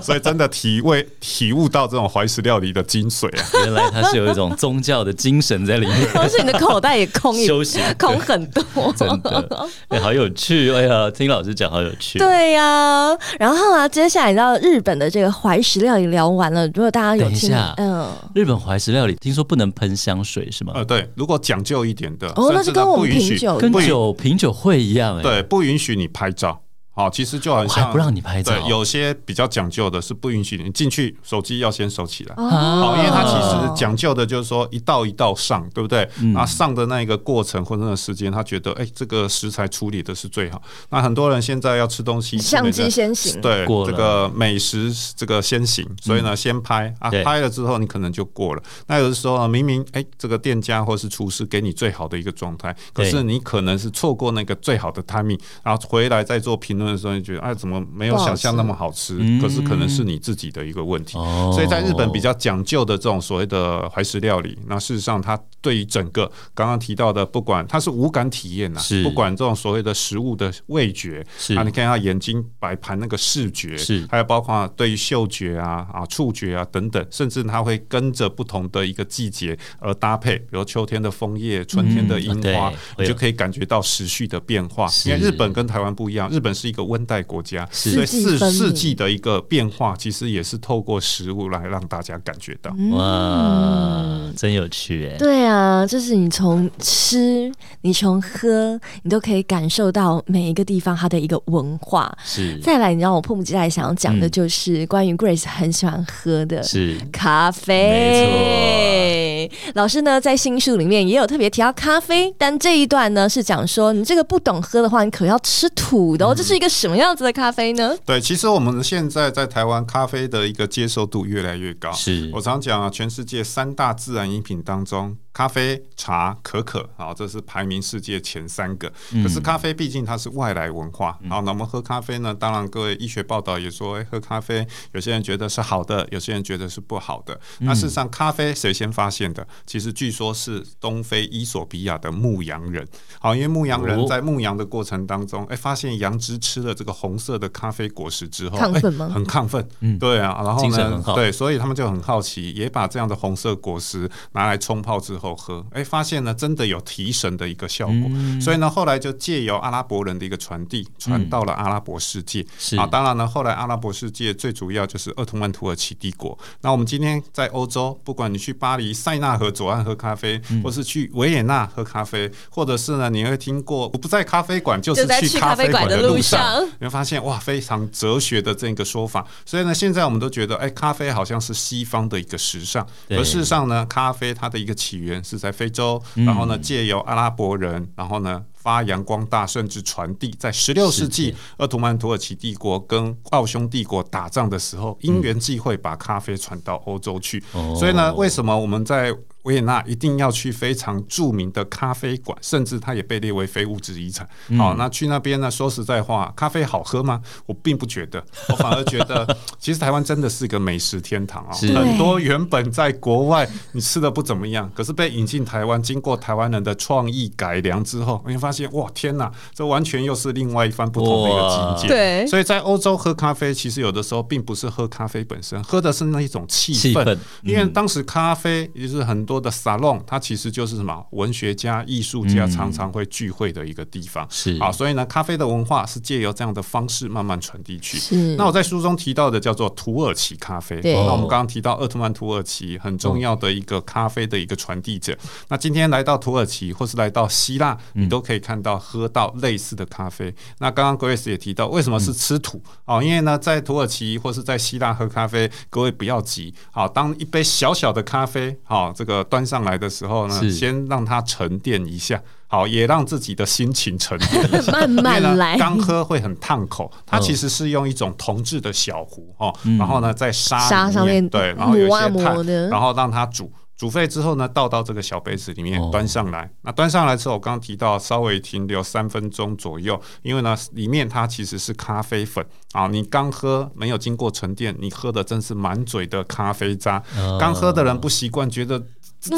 [0.00, 3.44] 所以真的体味体悟到这种怀石料理的精髓啊！
[3.64, 6.08] 原来它是有一种宗教的精神在里面。
[6.12, 8.62] 同时，你的口袋也空一休息空很多，
[8.96, 10.72] 真的，哎，好有趣！
[10.72, 12.18] 哎呀，听老师讲好有趣。
[12.18, 20.72] 对呀，然后啊，接下来到日本的这个怀石料理聊完了，如果大家有听，嗯，日本怀石料理听说不能喷香水是吗？
[20.76, 26.60] 呃，对，如果讲究一点的，哦，那是跟我们品酒跟酒品酒会一样，哎，对，不允许你拍照。
[26.98, 28.52] 好，其实就好像不让你拍照。
[28.52, 32.34] 对，有些比较讲究的是不允许你进去，手机要先收起来。
[32.34, 36.02] 好，因为它其实讲究的就是说一道一道上，对不对？
[36.34, 40.60] 啊上的那一个过程或者那个时间，他觉得哎，这个食材处理的是最好。
[40.90, 48.62] 那很多人现在要吃东西，相机先行，对，这个美食这个先行，所以呢先拍啊，拍了之后你可能就过了。
[48.88, 56.87] 那有的时候明明哎，这个店家或是厨师给你最好的一个状态，可是你可能是错过那个最好的 timing，然后回来再做评论。
[56.92, 59.18] 的时候，你觉得哎，怎么没有想象那么好吃？
[59.40, 61.18] 可是可能是你自己的一个问题。
[61.52, 71.24] 所以在日本比较讲究的这种所谓的怀石料理，那事实上它对于整个刚刚提到的，不管它是无感体验呐，不管这种所谓的食物的味觉，
[71.56, 74.06] 啊，你看它眼睛摆盘那个视觉，是。
[74.10, 84.88] 还有包括对于嗅觉啊啊触觉啊等等，甚至它会跟着不同的一个季节而搭配，比如秋天的枫叶，春天的樱花，你就可以感觉到时序的变化。
[85.04, 92.70] 因为日本跟台湾不一样，日本是一个温带国家，所以四四季的一个变化，其实也是透过食物来让大家感觉到。
[92.90, 95.16] 哇，真有趣哎！
[95.18, 102.16] 对啊，就是你从吃，你从喝，你都可以感受到每一个地方它的一个文化。
[102.24, 107.90] 是，再来，你让我迫不及待想要讲的就是关于 Grace 很喜欢喝的是咖啡。
[107.90, 116.34] 没错，老师呢在新书里面也有特别提到咖啡，但这一段呢是讲说你这个不懂喝的话，你可要吃土的哦。
[116.34, 117.96] 这是一个什么样子的咖啡呢？
[118.04, 121.92] 对，其实我们现在在台湾咖啡的一个接受度越来越高。
[121.92, 125.16] 是我常讲啊，全世界三大自然饮品当中。
[125.32, 128.92] 咖啡、茶、可可，啊，这是排名世界前三个。
[129.22, 132.34] 可是咖啡毕竟它是外来文化，好，那我们喝咖啡呢？
[132.34, 137.38] 当然，各位医学报道也说，哎，喝咖啡，有些人觉得是好的，有些人觉得是不好的。
[137.60, 139.46] 那事实上，咖啡谁先发现的？
[139.64, 142.84] 其实据说是东非伊索比亚的牧羊人。
[143.20, 149.08] 好，因为牧羊人在牧羊的过程当中，哎，发现羊只吃了这个红色的咖啡果实之后，亢奋吗？
[149.14, 150.40] 很亢奋，嗯，对啊。
[150.42, 155.17] 然后呢，对，所以他们就很好奇，也把这样的红色果实拿来冲泡之后。
[155.18, 162.44] 喝，哎，发现呢，真的有提神的一个效果，嗯、所以呢，后来就借由阿拉伯人的一个传递，传到了阿拉伯世界。
[162.58, 166.38] 是啊，当然呢，后来阿拉伯世界最主要就是鄂图曼土耳其帝国。
[166.60, 179.26] 那我们今天在欧洲，不管你去巴黎塞纳河左岸喝咖啡，嗯、或是去维也纳喝咖啡，或者是呢，你会听过我不在咖啡馆，就是去咖啡馆的路上，你会发现哇，非常哲学的这个说法。
[179.44, 185.07] 所以呢，现在我们都觉得，哎，咖啡好像是西方的一个时尚，而事实上呢，咖啡它的一个起源。
[185.22, 190.30] 是在非洲，然后呢，借由阿拉伯人，然后呢，发扬光大，甚至传递。
[190.38, 197.42] 在十六世纪，鄂图曼土耳其帝国跟奥匈帝国打仗的时候，因缘际会把咖啡传到欧洲去。
[197.76, 199.14] 所以呢，为什么我们在
[199.48, 204.28] 维也纳一定要去非常著名的咖啡馆，甚至它也被列为非物质遗产。
[204.58, 205.50] 好，那去那边呢？
[205.50, 207.22] 说实在话，咖啡好喝吗？
[207.46, 209.26] 我并不觉得，我反而觉得，
[209.58, 211.52] 其实台湾真的是一个美食天堂啊！
[211.52, 221.88] 很多原本在国外你吃的不怎么样，可是被引进台湾，经过台湾人的创意改良之后，你会发现哇，天哪，这完全又是另外一番不同的一个境界。
[221.88, 227.16] 对，所以在欧洲喝咖啡，其实有的时候并不是喝咖啡本身，喝的是那一种气氛。
[227.42, 229.37] 因为当时咖啡也就是很多。
[229.40, 234.26] 的沙龙，它其实就是什么文学家、艺术家常常会聚会的一个地方。
[234.30, 237.98] 是啊，所以呢，咖啡的文化是借由这样的方式慢慢传递去。
[237.98, 238.36] 是。
[238.36, 240.80] 那我在书中提到的叫做土耳其咖啡。
[240.80, 240.94] 对。
[240.94, 245.16] 那我们刚刚提到鄂图曼土耳其很重要的一个咖啡的一个传递者。
[245.48, 250.34] 那今天来到土耳其或是来到希腊，你都可以看到喝到类似的咖啡。
[250.58, 252.62] 那刚刚 Grace 也提到，为什么是吃土？
[252.84, 256.54] 哦，因为呢，在土耳其或是在希腊喝咖啡，各位不要急。
[256.70, 259.17] 好，当一杯小小的咖啡，好，这个。
[259.24, 262.20] 端上来的时候呢，先让它沉淀一下。
[262.50, 264.72] 好，也让自己的心情沉淀一下。
[264.72, 273.52] 慢慢来，刚喝会很烫口，它其实是用一种铜制的小壶哦，然后呢在沙沙上面对，然后有一些碳，然后让它煮。
[273.76, 276.50] 煮沸之后呢，倒到这个小杯子里面，端上来。
[276.62, 282.88] 那端上来之后，我刚刚提到稍微停留三分钟左右，因为呢，里面它其实是咖啡粉啊。
[282.88, 287.00] 你刚喝没有经过沉淀，你喝的真是满嘴的咖啡渣。
[287.38, 288.82] 刚喝的人不习惯，觉得。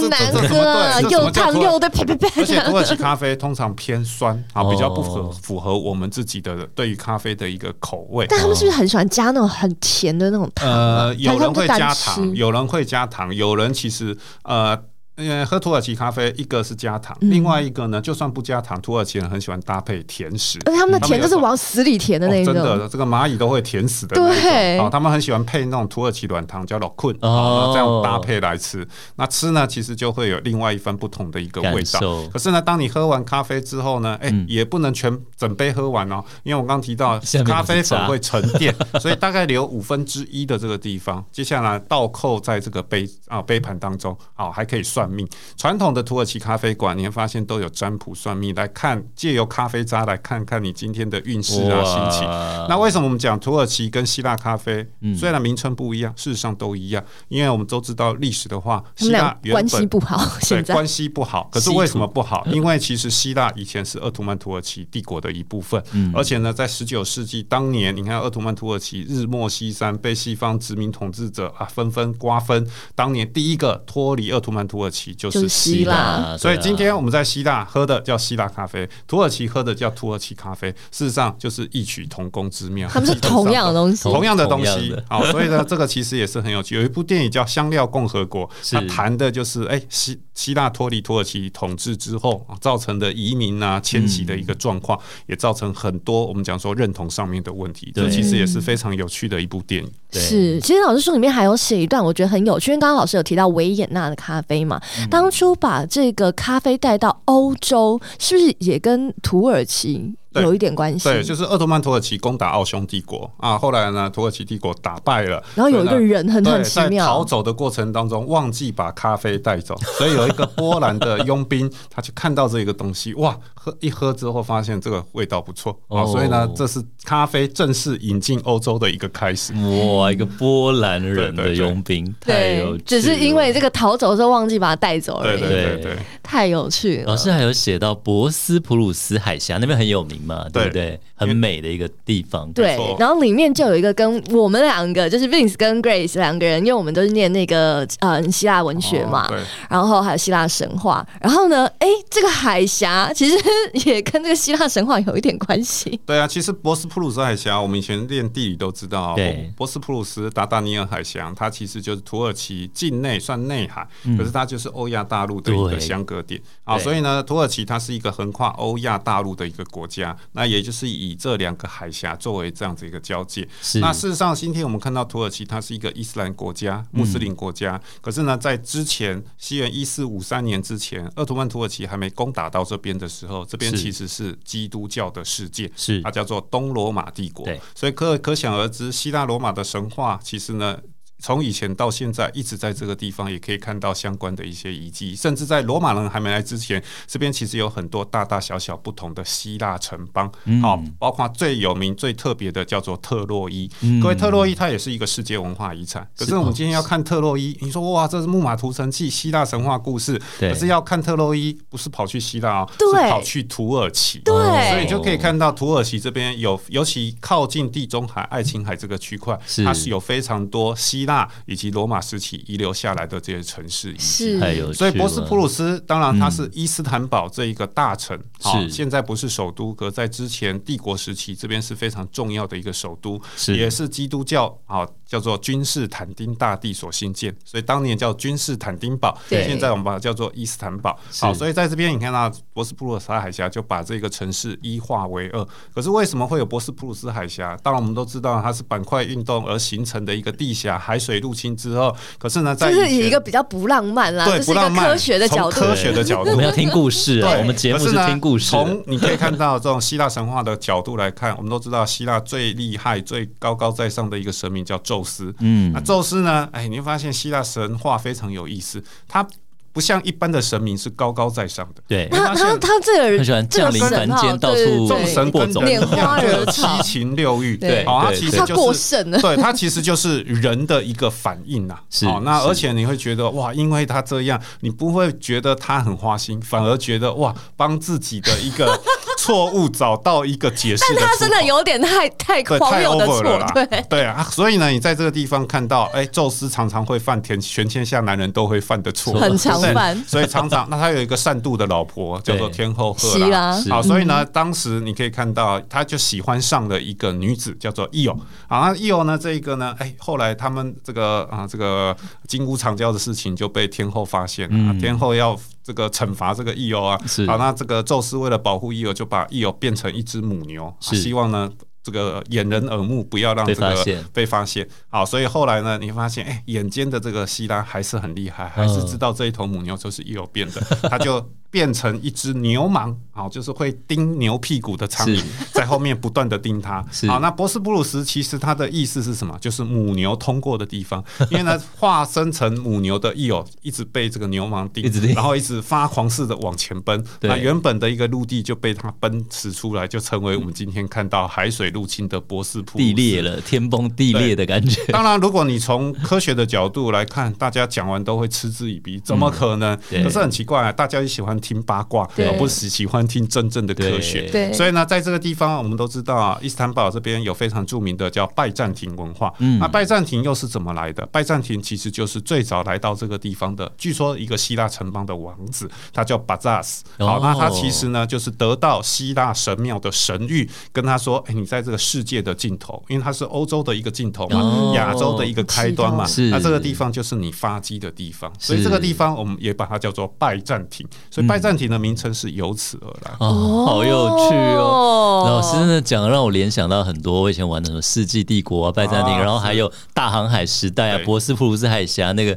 [0.08, 2.28] 难喝，又烫又的呸呸呸！
[2.36, 8.26] 而且土耳其咖啡通常偏酸啊，比较不合符合我们自己的对于咖啡的一个口味。
[8.28, 10.70] 但他们是不是很喜欢加那种很甜的那种糖？
[10.70, 14.78] 呃，有人会加糖，有人会加糖，有人其实呃。
[15.22, 20.58] 因为喝土耳其咖啡，一个是加糖，另外一个呢，就算不加糖，土耳其人很喜欢搭配甜食。
[20.64, 24.42] 而他们的甜就是往死里甜的那种，真的，这个蚂蚁都会甜死的那种。
[24.42, 28.86] 对，他们很喜欢配那种土耳其软糖，叫洛坤，这样搭配来吃。
[29.16, 32.00] 那吃呢，其实就会有另外一番不同的一个味道。
[32.32, 45.09] 可是呢，当你喝完咖啡之后呢，哎，也不能全整杯喝完哦，因为我刚刚提到咖啡粉会沉淀， 所以大概留五分之一的这个地方，接下来倒扣在这个杯啊杯盘当中，好，还可以算。
[45.10, 52.28] 命传统的土耳其咖啡馆，你会发现都有占卜算命来看，借由咖啡渣来看看你今天的运势啊、心情。
[52.68, 54.86] 那为什么我们讲土耳其跟希腊咖啡？
[55.16, 61.48] 虽然名称不一样，事实上都一样，因为我们都知道历史的话，希腊原本关系不好，对关系不好。
[61.50, 62.46] 可是为什么不好？
[62.46, 65.82] 因为其实希腊以前是鄂图曼土耳其帝国的一部分，
[66.14, 72.66] 而且呢，在十九世纪当年，你看鄂图曼土耳其日没西山，被西方殖民统治者啊纷纷瓜分。
[72.94, 74.99] 当年第一个脱离鄂图曼土耳其。
[75.16, 84.94] 就是希腊，所以今天我们在希腊喝的叫希腊咖啡，土耳其喝的叫土耳其咖啡，事实上就是异曲同工之妙，他们是同样的东西， 同样的东西。
[85.08, 86.74] 好，所以呢，这个其实也是很有趣。
[86.74, 97.92] 有一部电影叫《香料共和国》，它谈的就是哎希希腊脱离土耳其统治之后造成的移民啊迁徙的一个状况，也造成很多我们讲说认同上面的问题。
[97.94, 99.90] 这其实也是非常有趣的一部电影。
[100.12, 104.80] 是，其实老师书里面还有写一段，我觉得很有趣，因为刚刚老师有提到维也纳的咖啡嘛。
[105.10, 110.14] 当初把这个咖啡带到欧洲，是不是也跟土耳其？
[110.34, 125.76] 有一点关系，对，就是鄂图曼土耳其攻打奥匈帝国啊，后来呢，土耳其帝国打败了，然后有一个人很很奇妙，逃走的过程当中忘记把咖啡带走，所以有一个波兰的佣兵，他去看到这个东西，哇，喝一喝之后发现这个味道不错。
[125.88, 129.52] 啊，所以呢，这是咖啡正式引进欧洲的一个开始。
[129.96, 137.06] 哇，一个波兰人的佣兵，对，只是因为这个逃走的时候忘记把它带走而已，对对对对，太有趣了。
[137.06, 140.19] 老师还有写到博斯普鲁斯海峡那边很有名。
[140.20, 141.00] 嘛，对不对？
[141.14, 142.50] 很美的一个地方。
[142.52, 149.30] 对，然后里面就有一个跟我们两个，就是 Vince 跟 Grace 两个人，因为我们都是念那个呃希腊文学嘛，
[149.68, 151.06] 然后还有希腊神话。
[151.20, 153.36] 然后呢，哎，这个海峡其实
[153.84, 156.00] 也跟这个希腊神话有一点关系。
[156.06, 166.78] 对啊，其实博斯普鲁斯海峡，我们以前练地理都知道，对，博斯普鲁斯达达尼尔海峡，它其实就是土耳其境内算内海，可是它就是欧亚大陆的一个相隔点啊。
[166.78, 170.09] 所以呢，土耳其它是一个横跨欧亚大陆的一个国家。
[170.32, 173.46] 那也就是以这两个海峡作为这样子一个交界。
[173.62, 173.80] 是。
[173.80, 177.76] 那事实上，今天我们看到土耳其，它是一个伊斯兰国家、穆斯林国家。
[177.76, 187.44] 嗯、可是呢，在之前，西元一四五三年之前，鄂图曼土耳其还没攻打到这边的时候，这边其实是基督教的世界，是它叫做东罗马帝国。
[187.44, 187.60] 对。
[187.74, 190.78] 所以可可想而知，希腊罗马的神话其实呢。
[191.20, 200.30] 从以前到现在，一直在这个地方也可以看到相关的一些遗迹，甚至在罗马人还没来之前，这边其实有很多大大小小不同的希腊城邦，
[200.62, 203.70] 好，包括最有名、最特别的叫做特洛伊。
[204.02, 206.08] 各位，特洛伊它也是一个世界文化遗产。
[206.16, 210.20] 可是我们今天要看特洛伊，你说哇，这是木马屠城记，希腊神话故事。
[210.38, 214.18] 可是要看特洛伊，不是跑去希腊哦，是跑去土耳其。
[214.20, 214.34] 对，
[214.70, 221.20] 所以就可以看到土耳其这边有，尤其靠近地中海、爱琴海这个区块，它是有非常多希腊。
[221.20, 224.38] 那以及罗马时期遗留下来的这些城市遗迹，
[224.72, 234.86] 所以博斯普鲁斯当然它是伊斯坦堡这一个大城，是现在不是首都，可在之前帝国时期这边是非常重要的一个首都，是也是基督教啊。
[235.10, 240.96] 叫做君士坦丁大帝所兴建，所以当年叫君士坦丁堡，现在我们把它叫做伊斯坦堡。
[241.18, 245.44] 好，所以在这边你看到博斯普鲁斯海峡就把这个城市一化为二。
[245.74, 247.56] 可是为什么会有博斯普鲁斯海峡？
[247.56, 251.96] 当然我们都知道它是板块运动而形成的一个地峡，海水入侵之后。
[252.18, 257.34] 可是呢，在就是以一个比较不浪漫啦，对，不浪漫，科学的角度，科学的角度，我们要听故事啊。
[257.38, 258.50] 我们节目是听故事。
[258.50, 265.34] 从你可以看到这种希腊神话的角度来看，我们都知道希腊最厉害、最高高在上的一个神明叫宙斯。
[265.40, 265.72] 嗯。
[265.72, 266.48] 那宙斯呢？
[266.52, 268.82] 哎，你会发现希腊神话非常有意思。
[269.08, 269.26] 他
[269.72, 271.82] 不像一般的神明是高高在上的。
[271.86, 277.56] 对，他他他这个人很喜欢降临凡间，到处众神跟拈花惹草，七情六欲。
[277.56, 279.18] 对，好，他其实就是过剩了。
[279.20, 281.78] 对，他其实就是人的一个反应呐。
[281.88, 288.80] 是，那而且你会觉得哇，因为他这样，你不会觉得他很花心，反而觉得哇，帮自己的一个
[289.20, 290.82] 错误找到一个解释。
[290.96, 294.26] 但他真的有点太太荒谬的错，对对啊。
[294.30, 299.96] 所以呢，你在这个地方看到，哎，宙斯常常会犯天全天下男人都会犯的错，很常犯。
[300.06, 303.52] 所以常常，那他有一个善妒的老婆，叫做天后赫拉。
[303.68, 308.14] 好，所以呢，当时你可以看到，他就喜欢上了一个女子，叫做伊欧。
[308.48, 311.94] 啊，那伊欧呢，这一个呢，哎，后来他们这个啊，这个
[312.26, 314.74] 金屋藏娇的事情就被天后发现了。
[314.80, 315.36] 天后要
[315.70, 316.98] 这个惩罚这个伊欧啊。
[317.28, 321.48] 好，那这个宙斯为了保护伊欧，就把伊欧变成一只母牛，希望呢。
[321.82, 324.68] 这个掩人耳目，不要让这个被发现。
[324.90, 330.60] 好，所以后来呢，你发现，哎，眼尖的这个希拉还是很厉害，还是知道这一头母牛就是伊欧变的，
[330.90, 331.26] 他就。
[331.50, 335.20] 变成一只牛虻，好，就是会叮牛屁股的苍蝇，
[335.52, 336.80] 在后面不断的叮它。
[337.08, 339.36] 好，那博斯布鲁斯其实它的意思是什么？
[339.40, 341.04] 就是母牛通过的地方。
[341.30, 347.04] 因为呢，化身成母牛的伊欧一直被这个牛虻叮，然后一直发狂似的往前奔。
[347.22, 352.90] 那原本的一个陆地就被它奔驰出来，就成为我们今天看到海水入侵的博斯普鲁斯。
[352.90, 354.80] 地裂了，天崩地裂的感觉。
[354.92, 359.76] 当然，如果你从科学的角度来看，大家讲完都会嗤之以鼻，怎么可能？
[359.90, 361.39] 可是很奇怪啊，大家也喜欢。
[361.40, 364.28] 听八卦，而不是喜欢听真正的科学。
[364.30, 369.32] 对，所以呢，在这个地方，我们都知道啊，伊斯坦堡这边有非常著名的叫拜占庭文化。
[369.38, 371.04] 嗯，那拜占庭又是怎么来的？
[371.06, 376.84] 拜占庭其实就是最早来到这个地方的，据说一个希腊城邦的王子，他叫巴扎斯。
[376.98, 388.30] 好，那他其实呢，就是得到希腊神庙的神谕，跟他说：“哎，你在这个世界的尽头，因为他是欧洲的一个尽头嘛，亚洲的一个开端嘛，那这个地方就是你发迹的地方。
[388.38, 390.86] 所以这个地方我们也把它叫做拜占庭。
[391.10, 391.29] 所以。
[391.30, 395.22] 拜占庭的名称是由此而来哦，好有趣哦！
[395.26, 402.36] 老师真的讲让我联想到很多我以前玩的什么《世纪帝国》啊、拜占庭，然后还有大航海时代啊、博斯普鲁斯海峡那个。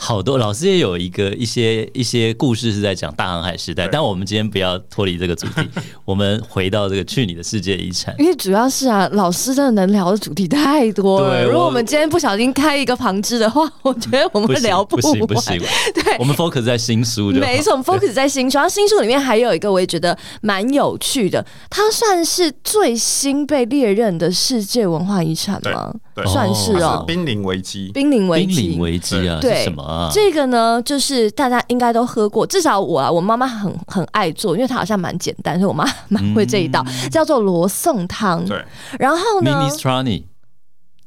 [0.00, 5.68] 好多老师也有一个一些一些故事是在讲大航海时代，但我们今天不要脱离这个主题，
[6.06, 8.14] 我们回到这个去你的世界遗产。
[8.18, 11.44] 因为主要是啊，老师真的能聊的主题太多了。
[11.44, 15.18] 如果我们今天不小心开一个旁支的话，我觉得我们会聊不完。
[15.26, 15.58] 不行，
[15.92, 17.46] 对，我们 focus 在新书就好。
[17.46, 18.56] 没错，focus 在新书。
[18.56, 25.92] 然后新书里面还有一个我也觉得蛮有趣的，它算是最新被列认的世界文化遗产吗？
[26.26, 29.62] 算是哦，濒临危机，濒临危机，濒临危机啊，对。
[29.64, 30.10] 什么啊？
[30.12, 38.44] 这个呢，就是大家应该都喝过，至少我啊，我妈妈很很爱做，因为它好像蛮简单，所以我妈蛮会这一道，嗯、叫做罗宋汤。
[38.44, 38.64] 对，
[38.98, 40.24] 然后呢，Minestrone，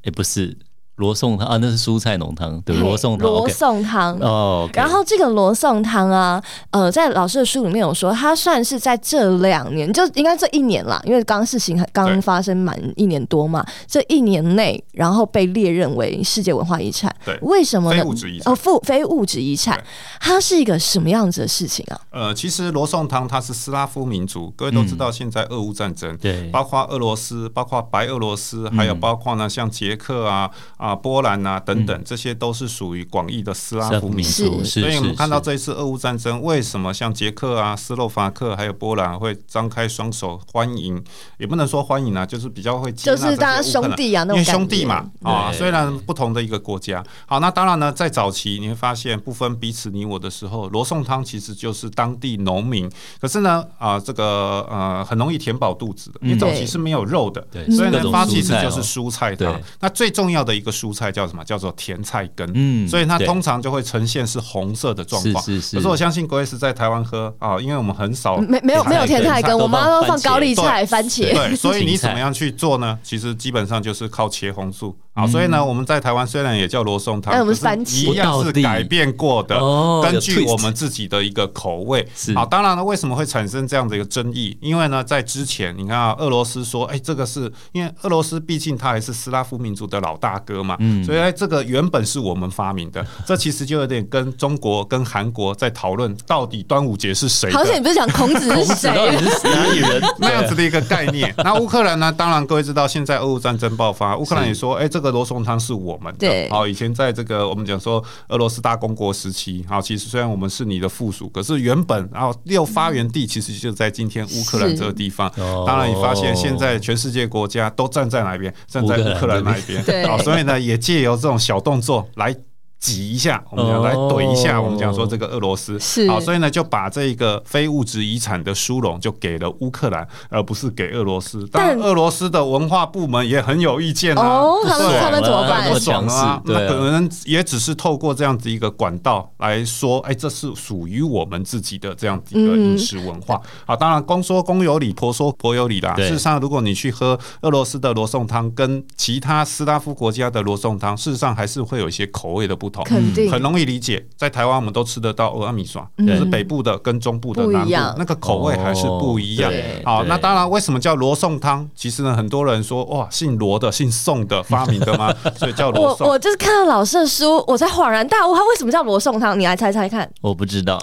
[0.04, 0.58] 哎，不是。
[1.02, 3.28] 罗宋汤啊，那是蔬菜浓汤，对，罗宋汤。
[3.28, 17.14] 罗宋汤哦，然后这个罗宋汤啊，呃，在老师的书里面有说，它算是在这两年，就应该这一年啦，因为刚事情刚发生满一年多嘛，这一年内，然后被列认为世界文化遗产。
[17.26, 18.04] 对，为什么呢？
[18.04, 18.54] 非物质遗产。
[18.54, 19.84] 哦，非非物质遗产，
[20.20, 22.00] 它是一个什么样子的事情啊？
[22.12, 30.48] 呃，其实罗宋汤它是斯拉夫民族，各位都知道，现在俄乌战争，对，包括俄罗斯，包括白俄罗斯，还有包括呢，像捷克啊
[30.78, 30.91] 啊。
[30.96, 34.64] 波兰啊，等等，这些都是属于广义的斯拉夫民族。
[34.64, 41.02] 所以，我们看到这一次俄乌战争，为什么像捷克啊、斯洛伐克还有波兰会张开双手欢迎？
[41.38, 47.04] 也不能说欢迎啊，就是比较会就是大家兄弟啊，那种因为兄弟嘛啊，虽然不同的一个国家。
[47.26, 52.92] 好，那当然呢，在早期你会发现不分彼此你我的时候，罗宋汤其实就是当地农民。
[53.22, 59.60] 可是呢，啊，这个呃，很容易填饱肚子的，因为早期是没有肉的，所以呢，它其实就是蔬菜汤。
[59.80, 60.72] 那最重要的一个。
[60.82, 61.44] 蔬菜叫什么？
[61.44, 62.50] 叫做甜菜根。
[62.56, 65.44] 嗯，所以它通常就会呈现是红色的状况。
[65.44, 65.76] 是是是。
[65.76, 71.34] 可是我相信各位是在台湾喝啊，因为我们很少没没有没有甜菜根，我妈都放高丽菜、番茄。
[71.34, 72.98] 对，所以你怎么样去做呢？
[73.04, 74.98] 其实基本上就是靠茄红素。
[75.14, 79.60] 好，所以呢，我们在台湾虽然也叫罗宋汤，但我们番茄一样是改变过的，
[80.02, 82.08] 根据我们自己的一个口味。
[82.34, 84.58] 好，当然了，为什么会产生这样的一个争议？
[84.62, 90.78] 因为呢，在之前你看啊，俄罗斯说，哎，这个是因为俄罗斯毕竟它还是斯拉夫民族的老大哥嘛。
[90.80, 97.58] 嗯，所以哎这个原本是我们发明的， 这其实就有点跟中国跟韩国在讨论到底端午节是谁的。
[97.58, 98.90] 好像你不是讲孔子是谁？
[98.90, 101.34] 哪里人 那样子的一个概念。
[101.40, 102.10] 那乌克兰呢？
[102.18, 106.20] 当然各位知道，现在俄乌战争爆发，乌克兰也说，哎，这个罗宋汤是我们的。
[106.20, 115.30] 对，好，以前在这个我们讲说俄罗斯大公国时期，好，其实虽然我们是你的附属，可是原本然后六发源地其实就在今天乌克兰这个地方。
[115.66, 118.54] 当然，你发现现在全世界国家都站在哪边？
[118.68, 119.82] 站在乌克兰那一边。
[119.84, 120.52] 对，好，所以呢。
[120.62, 122.36] 也借由这种小动作来
[122.82, 131.48] 挤一下，我们讲来怼一下，我们讲说这个俄罗斯是好，所以呢就把这个非物质遗产的殊荣就给了乌克兰，而不是给俄罗斯。
[131.52, 135.72] 但俄罗斯的文化部门也很有意见啊，哦，他们他们怎么办？
[135.72, 143.40] 不爽啊，那可能也只是透过这样子一个管道来说，哎，这是属于我们自己的这样子一个饮食文化。
[143.64, 145.94] 好，当然公说公有理，婆说婆有理啦。
[145.98, 152.84] 事实上，如果你去喝俄罗斯的罗宋汤，跟其他斯拉夫国家的罗宋汤，事实上还是会有一些口味的不同。
[152.84, 159.52] 肯定很容易理解，在台湾我们都吃得到蚵仔米刷，就是北部的跟中部的南部那个口味还是不一样。
[159.84, 161.70] 好，那当然，为什么叫罗宋汤？
[161.76, 165.14] 其实呢，很多人说哇，姓罗的、姓宋的发明的吗？
[165.38, 166.08] 所以叫罗宋。
[166.08, 169.38] 我我就是看到老师的书，我才恍然大悟，他为什么叫罗宋汤？
[169.40, 170.10] 你来猜猜看。
[170.22, 170.82] 我不知道，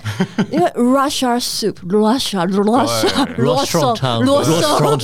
[0.51, 4.99] 因为 Russia soup，Russia Russia 罗宋汤，罗宋罗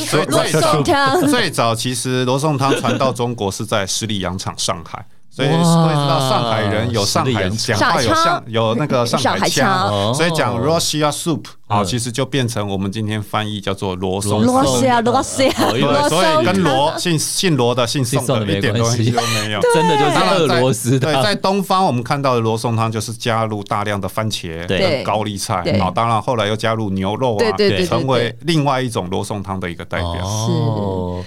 [0.47, 1.27] 宋汤。
[1.29, 5.07] 最早其实罗宋汤传到中国是在十里洋场上海。
[5.35, 14.45] 所以会知道上海人有上海讲话有像有那个 上海腔，所以讲 Russia soup 啊，其实就变成我们今天翻译叫做罗宋。
[14.45, 21.01] 罗西啊，罗西啊，对，所以跟罗姓姓罗的姓宋的一点关系都没有， 真的就是俄罗斯。
[21.01, 27.43] 对，在东方我们看到的罗宋汤就是加入大量的番茄、跟高丽菜，然后当然后来又加入牛肉啊，
[27.89, 30.13] 成为另外一种罗宋汤的一个代表。
[30.15, 31.25] 是。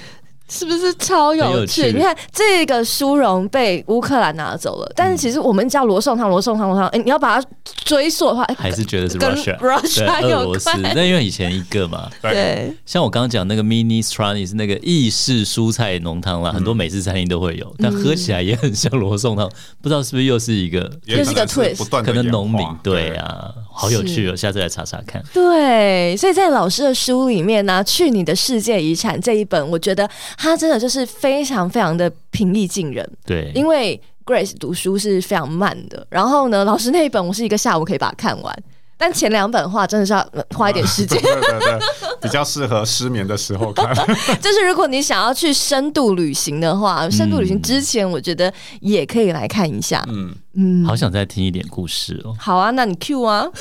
[0.50, 1.92] 是不是超有趣？
[1.92, 6.90] 你看这个殊荣被乌克兰拿走了，但是其实我们叫罗宋汤，罗宋汤，罗宋汤。
[6.90, 7.48] 哎，你要把它
[7.84, 10.70] 追溯的话，还是觉得是 Russia，Russia 俄罗斯。
[10.78, 12.74] 那因为以前一个嘛， 对。
[12.86, 19.50] 像我刚刚讲那个 mini strani 是那个意式蔬菜浓汤啦，很多美式餐厅都会有，但喝起来也很像罗宋汤。
[19.82, 25.24] 不知道是不是又是一个，又是一个 twist，可能农民对啊，好有趣哦，下次来查查看。
[25.34, 30.10] 对，所以在老师的书里面呢，《去你的世界遗产》这一本，我觉得。
[30.38, 38.64] 它真的就是非常非常的平易近人，对，因为 Grace 读书是非常慢的，然后呢，老师那一本我是一个下午可以把它看完。
[39.00, 41.80] 但前两本的话，真的是要花一点时间， 对对对，
[42.22, 43.94] 比较适合失眠的时候看。
[44.42, 48.52] 就是如果你想要去深度旅行的话，深度旅行之前，我觉得
[48.82, 50.04] 也可以来看一下。
[50.08, 52.36] 嗯嗯，好想再听一点故事哦。
[52.40, 53.46] 好啊，那你 Q 啊。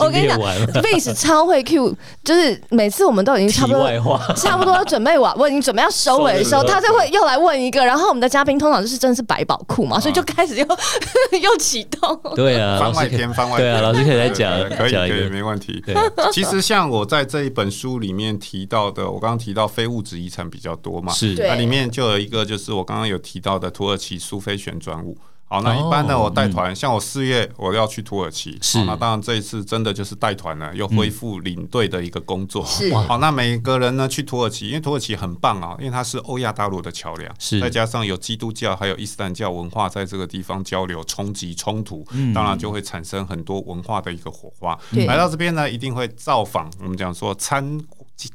[0.00, 0.36] 我跟你讲
[0.82, 3.88] ，Face 超会 Q，就是每次我们都已经差不多
[4.34, 7.84] 差不多准备完，我已经准备要收尾的 时候，他就会又来问一个。
[7.86, 10.66] 然后我们的嘉宾通常就是真的是百宝库嘛，所以就开始又
[11.40, 12.20] 又启动。
[12.34, 13.80] 对啊，番外篇，番外篇。
[13.80, 15.80] 老师可以再讲，可以可以，没问题。
[15.86, 15.94] 对，
[16.32, 25.16] 其实像我在这一本书里面提到的，我刚刚提到非物质遗产比较多嘛，是，那里面就有一个，就是我刚刚有提到的土耳其苏菲旋转舞。
[25.54, 32.66] 好，那一般呢，我带团，像我四月我要去土耳其，是，那当然这一次真的就是带团了，又恢复领队的一个工作。
[32.66, 44.76] 是，好，那每个人呢去土耳其，因为土耳其很棒啊，因为它是欧亚大陆的桥梁，是，再加上有基督教还有伊斯兰教文化在这个地方交流、冲击、冲突，当然就会产生很多文化的一个火花。
[45.06, 47.80] 来到这边呢，一定会造访，我们讲说参。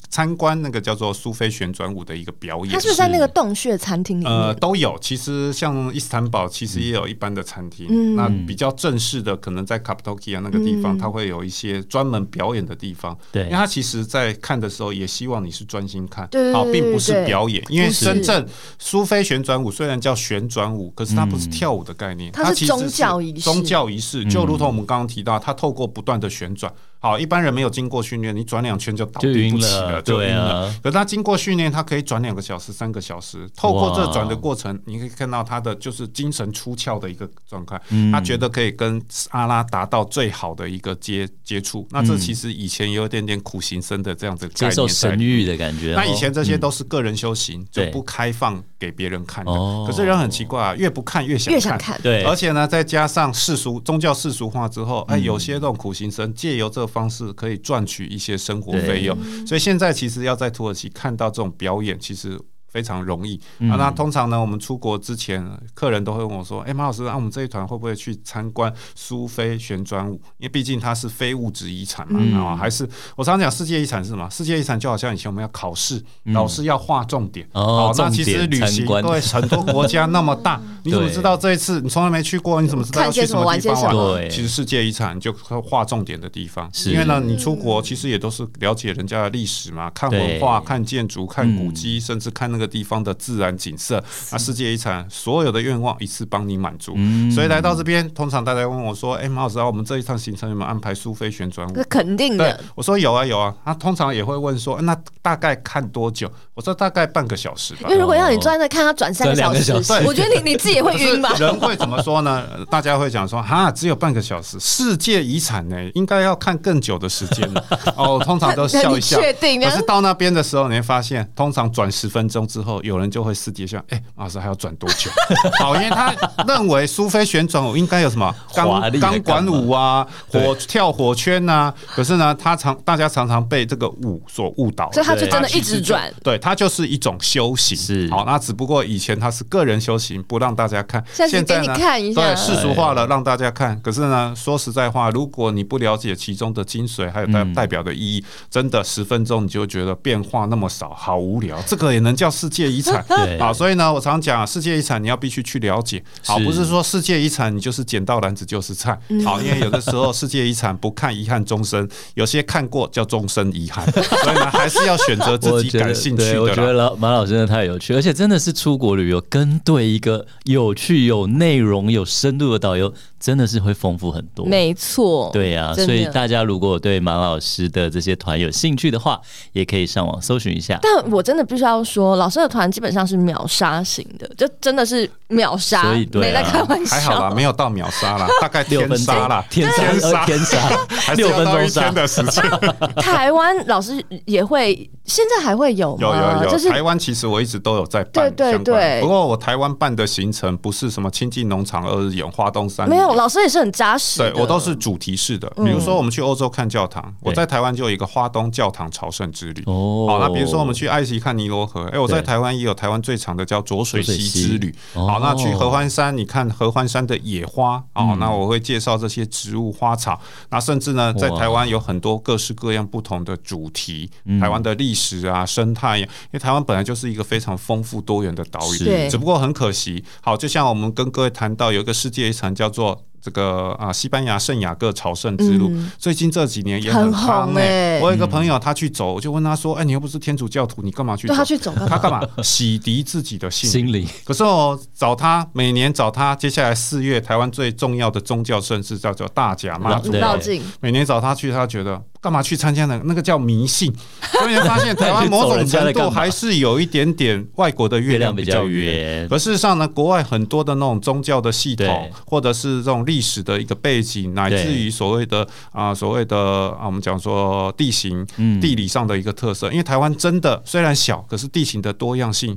[0.10, 4.98] 参观那个叫做苏菲旋转舞的一个表演，它是在那个洞穴餐厅里面，呃，都有。
[5.00, 7.88] 其实像伊斯坦堡，其实也有一般的餐厅。
[7.90, 13.18] 嗯、那比较正式的，可能在卡帕多其亚那个地方，嗯、它会有一些专门表演的地方。
[13.32, 17.64] 对，因为它其实，在看的时候，也希望你是专心看，对好，并不是表演。
[17.70, 18.46] 因为真正
[18.78, 23.42] 苏菲旋转舞虽然叫旋转舞，可是它不是跳舞的概念，它其实是宗教仪式。
[23.42, 26.72] 宗教仪式就如同我们刚刚提到，它透过不断的旋转。
[27.02, 30.70] 好，一般人没有经过训练，你转两圈就倒地不起了，就晕了。
[30.84, 33.50] 可是他经过训练，他可以转两个小时、三个小时。
[33.56, 37.80] 透过这转的过程，你可以看到他的就是精神出窍的一个状态。
[38.12, 41.88] 他觉得可以跟阿拉达到最好的一个接接触。
[41.92, 45.94] 那这其实以前有点点苦行僧的这样子接受神域的感觉。
[45.96, 49.52] 那以前这些都是个人修行，就不开放给别人看的。
[49.88, 51.54] 可是人很奇怪啊，越不看越想看。
[51.54, 52.02] 越想看。
[52.02, 52.24] 对。
[52.24, 59.18] 而且呢，再加上世俗宗教世俗化之后，哎，有些这种苦行僧借由这个方式可以赚取一些生活费用，
[59.48, 62.38] 所以现在其实要在土耳其看到这种表演，其实。
[62.70, 63.76] 非常容易啊！
[63.78, 65.44] 那通常呢，我们出国之前，
[65.74, 70.14] 客人都会问我说：“哎，马老师，那我们这一团会不会去参观苏菲旋转舞？
[70.38, 74.30] 因为毕竟它是非物质遗产嘛，啊，还是我常常讲世界遗产是什么？
[74.30, 77.48] 世界遗产就好像以前我们要考试，老师要划重点。
[77.54, 82.62] 哦，那其实旅行， 对很多国家那么大， 你怎么知道这一次你从来没去过？
[82.62, 83.96] 你怎么知道要去什么地方玩？
[83.96, 92.59] 对，其实世界遗产就划重点的地方，因为呢，你出国其实也都是了解人家的历史嘛，看文化、看建筑、看古迹，甚至看那。
[92.60, 93.98] 个地方的自然景色，
[94.32, 96.94] 啊世界遗产所有的愿望一次帮你满足。
[96.98, 102.52] 嗯、所以来到这边，通常大家问我说：“哎、欸，马老师啊，我们这一趟行程有没有安排苏菲旋转舞？”那肯定的。
[102.52, 103.56] 对，我说有啊有啊。
[103.64, 111.34] 他通常也会问说：“那大概看多久？”我说：“大概半个小时吧。”因为如果要你坐在那看他转三个小时，对，我觉得你你自己也会晕吧？
[111.40, 112.46] 人会怎么说呢？
[112.70, 117.50] 大家会讲说：“哈，只有半个小时，世界遗产呢，应该要看更久的时间。”
[117.96, 119.20] 哦，通常都笑一笑。
[119.20, 119.62] 确定。
[119.62, 125.10] 可是到那边的时候，你会发现，通常转十分钟之后，有人就会私底下：“哎、欸，马老师还要转多久？”
[125.60, 126.14] 好，因为他
[126.48, 131.76] 认为苏菲旋转舞应该有什么钢钢管舞啊，火跳火圈呐、啊。
[131.96, 136.12] 可是呢，他常大家常常被这个舞所误导，所以他就真的一直转。
[136.24, 137.78] 对，他就是一种修行。
[137.78, 138.10] 是。
[138.10, 141.04] 好，那只不过以前他是个人修行，不让大家看。
[141.14, 142.22] 现在给你看一下。
[142.22, 143.80] 对，世俗化了，让大家看。
[143.82, 151.62] 可是呢，说实在话，如果你不了解其中的精髓，还有代代表的意义，真的十分钟你就觉得变化那么少，好无聊。
[151.68, 153.04] 这个也能叫世界遗产？
[153.10, 153.38] 对。
[153.38, 156.02] 啊，所以呢，我常讲，世界遗产你要必须去了解。
[156.24, 158.98] 好，不是说世界遗产你就是捡到篮子就是菜。
[159.26, 163.86] 好，因为有的时候世界遗产不看遗憾终身，有些看过叫终身遗憾。
[163.92, 166.42] 所以呢，还是要选择自己感兴趣的。
[166.42, 172.94] 我觉得老马老师真的太有趣，而且真的是出国旅游跟对一个有趣、有内容、有深度的导游。
[173.20, 179.20] 真的是会丰富很多，没错，对呀、啊，所以大家如果对马老师的这些团有兴趣的话，
[179.52, 180.80] 也可以上网搜寻一下。
[180.82, 192.42] 但我真的必须要说，老师的团基本上是秒杀型的，就真的是秒杀，所以对、啊、没在开玩笑，还好啦，没有到秒杀啦， 大概六分杀啦，天杀天杀，六分钟杀 的时间。
[192.96, 196.08] 台湾老师也会，现在还会有吗？
[196.08, 199.02] 有有有，就是台湾其实我一直都有在办，对对对。
[199.02, 202.88] 不过我台湾办的行程不是什么亲近农场、二日游、花东山。
[202.88, 203.09] 没有。
[203.16, 205.50] 老师也是很扎实，对我都是主题式的。
[205.58, 209.64] 比如说，我们去欧洲看教堂，我在台湾就有一个花东教堂朝圣之旅。
[209.66, 214.74] 哦，好，那比如说我们去埃及看尼罗河，哎，我在台湾也有台湾最长的叫浊水溪之旅。
[214.94, 220.20] 好，那去合欢山，你看合欢山的野花，哦，那我会介绍这些植物花草。
[220.50, 230.04] 那甚至呢，在台湾有很多各式各样不同的主题，台湾的历史啊、生态，因为台湾本来就是一个非常丰富多元的岛屿，只不过很可惜。
[230.22, 232.99] 好，就像我们跟各位谈到有一个世界遗产叫做。
[233.00, 233.19] well.
[233.22, 238.00] 这个啊，西班牙圣雅各朝圣之路，嗯、最近这几年也很夯哎、欸。
[238.02, 242.22] 我有一个朋友，他去走，我就问他说：“哎、欸，你又不是天主教徒，你干嘛去走？”他去走，他干嘛？
[242.44, 244.08] 洗涤自己的心灵。
[244.24, 252.02] 可是我找他，每年找他，接下来四月台湾最重要的宗教盛事叫做大甲妈祖绕境，每年找他去，他觉得。
[252.22, 253.00] 干嘛去参加呢？
[253.06, 253.90] 那个叫迷信。
[254.42, 259.26] 所以发现台湾某种程度还是有一点点外国的月亮比较圆。
[259.30, 266.38] 可事实上呢，国外很多的那种宗教的系统，或者是这种历史的一个背景，乃至于所谓的啊所谓的
[266.80, 268.24] 啊我们讲说地形、
[268.62, 269.72] 地理上的一个特色。
[269.72, 272.56] 因为台湾真的虽然小，可是地形的多样性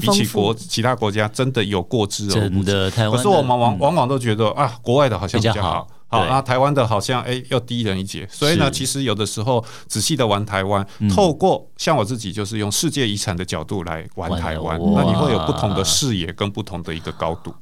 [0.00, 2.72] 比起国其他国家真的有过之而无不及。
[3.10, 5.86] 可是我们往往往都觉得啊，国外的好像比较好。
[6.14, 17.54] 好，那台湾的好像哎，要低人一截，所以呢，其实有的时候仔细的玩台湾，透过像我自己就是用世界遗产的角度来玩台湾，那你会有不同的视野跟不同的一个高度。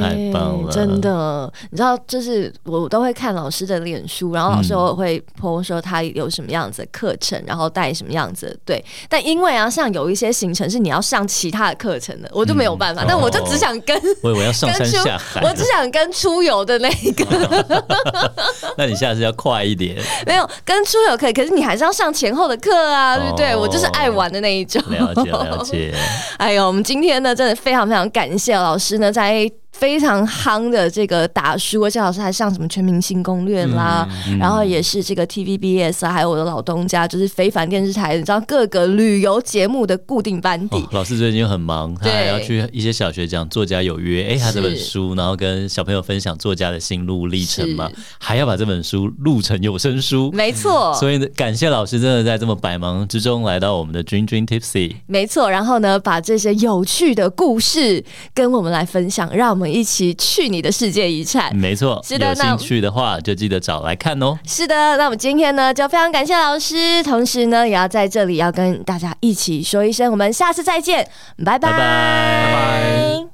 [0.00, 8.84] 太棒了，真的，你知道，就是我都会看老师的脸书，然后老师偶尔会 po 说他有什么样子的课程，然后带什么样子的队。
[9.08, 13.04] 但因为啊，像有一些行程是你要上其他的课程的，我就没有办法。
[13.06, 17.63] 但我就只想跟我我要上山下海， 我只想跟出游的那个。
[18.76, 19.96] 那你下次要快一点。
[20.26, 23.54] 没有跟出游可以，可是你还是要上前后的课啊，对不对？
[23.56, 24.82] 我就是爱玩的那一种。
[24.90, 25.94] 了解了解。
[26.38, 29.50] 哎呦，我们今天呢，真的非常非常感谢老师呢，在。
[29.84, 40.78] 非常夯的这个打书，而且老师还上什么《全明星攻略》啦，嗯嗯、然后也是这个 TVBS 啊，还有我的老东家，就是非凡电视台，你知道各个旅游节目的固定班底。
[40.78, 50.94] 哦、老师最近很忙，他还要去一些小学讲《作家有约》，哎，他这本书，然后跟小朋友分享作家的心路历程嘛，还要把这本书录成有声书，没错。
[50.94, 55.50] 所以呢，感谢老师真的在这么百忙之中来到我们的 Dream Dream Tipsy，没错。
[55.50, 59.73] 然后呢，把这些有趣的故事跟我们来分享，让我们。
[59.74, 62.00] 一起去你的世界遗产，没错。
[62.04, 64.38] 是的，有兴趣的话就记得找来看哦。
[64.46, 71.08] 是的，那我们今天呢就非常感谢老师，同时呢也要在这里要跟大家一起说一声，我们下次再见，
[71.44, 71.78] 拜拜拜拜。
[71.78, 73.33] 拜拜。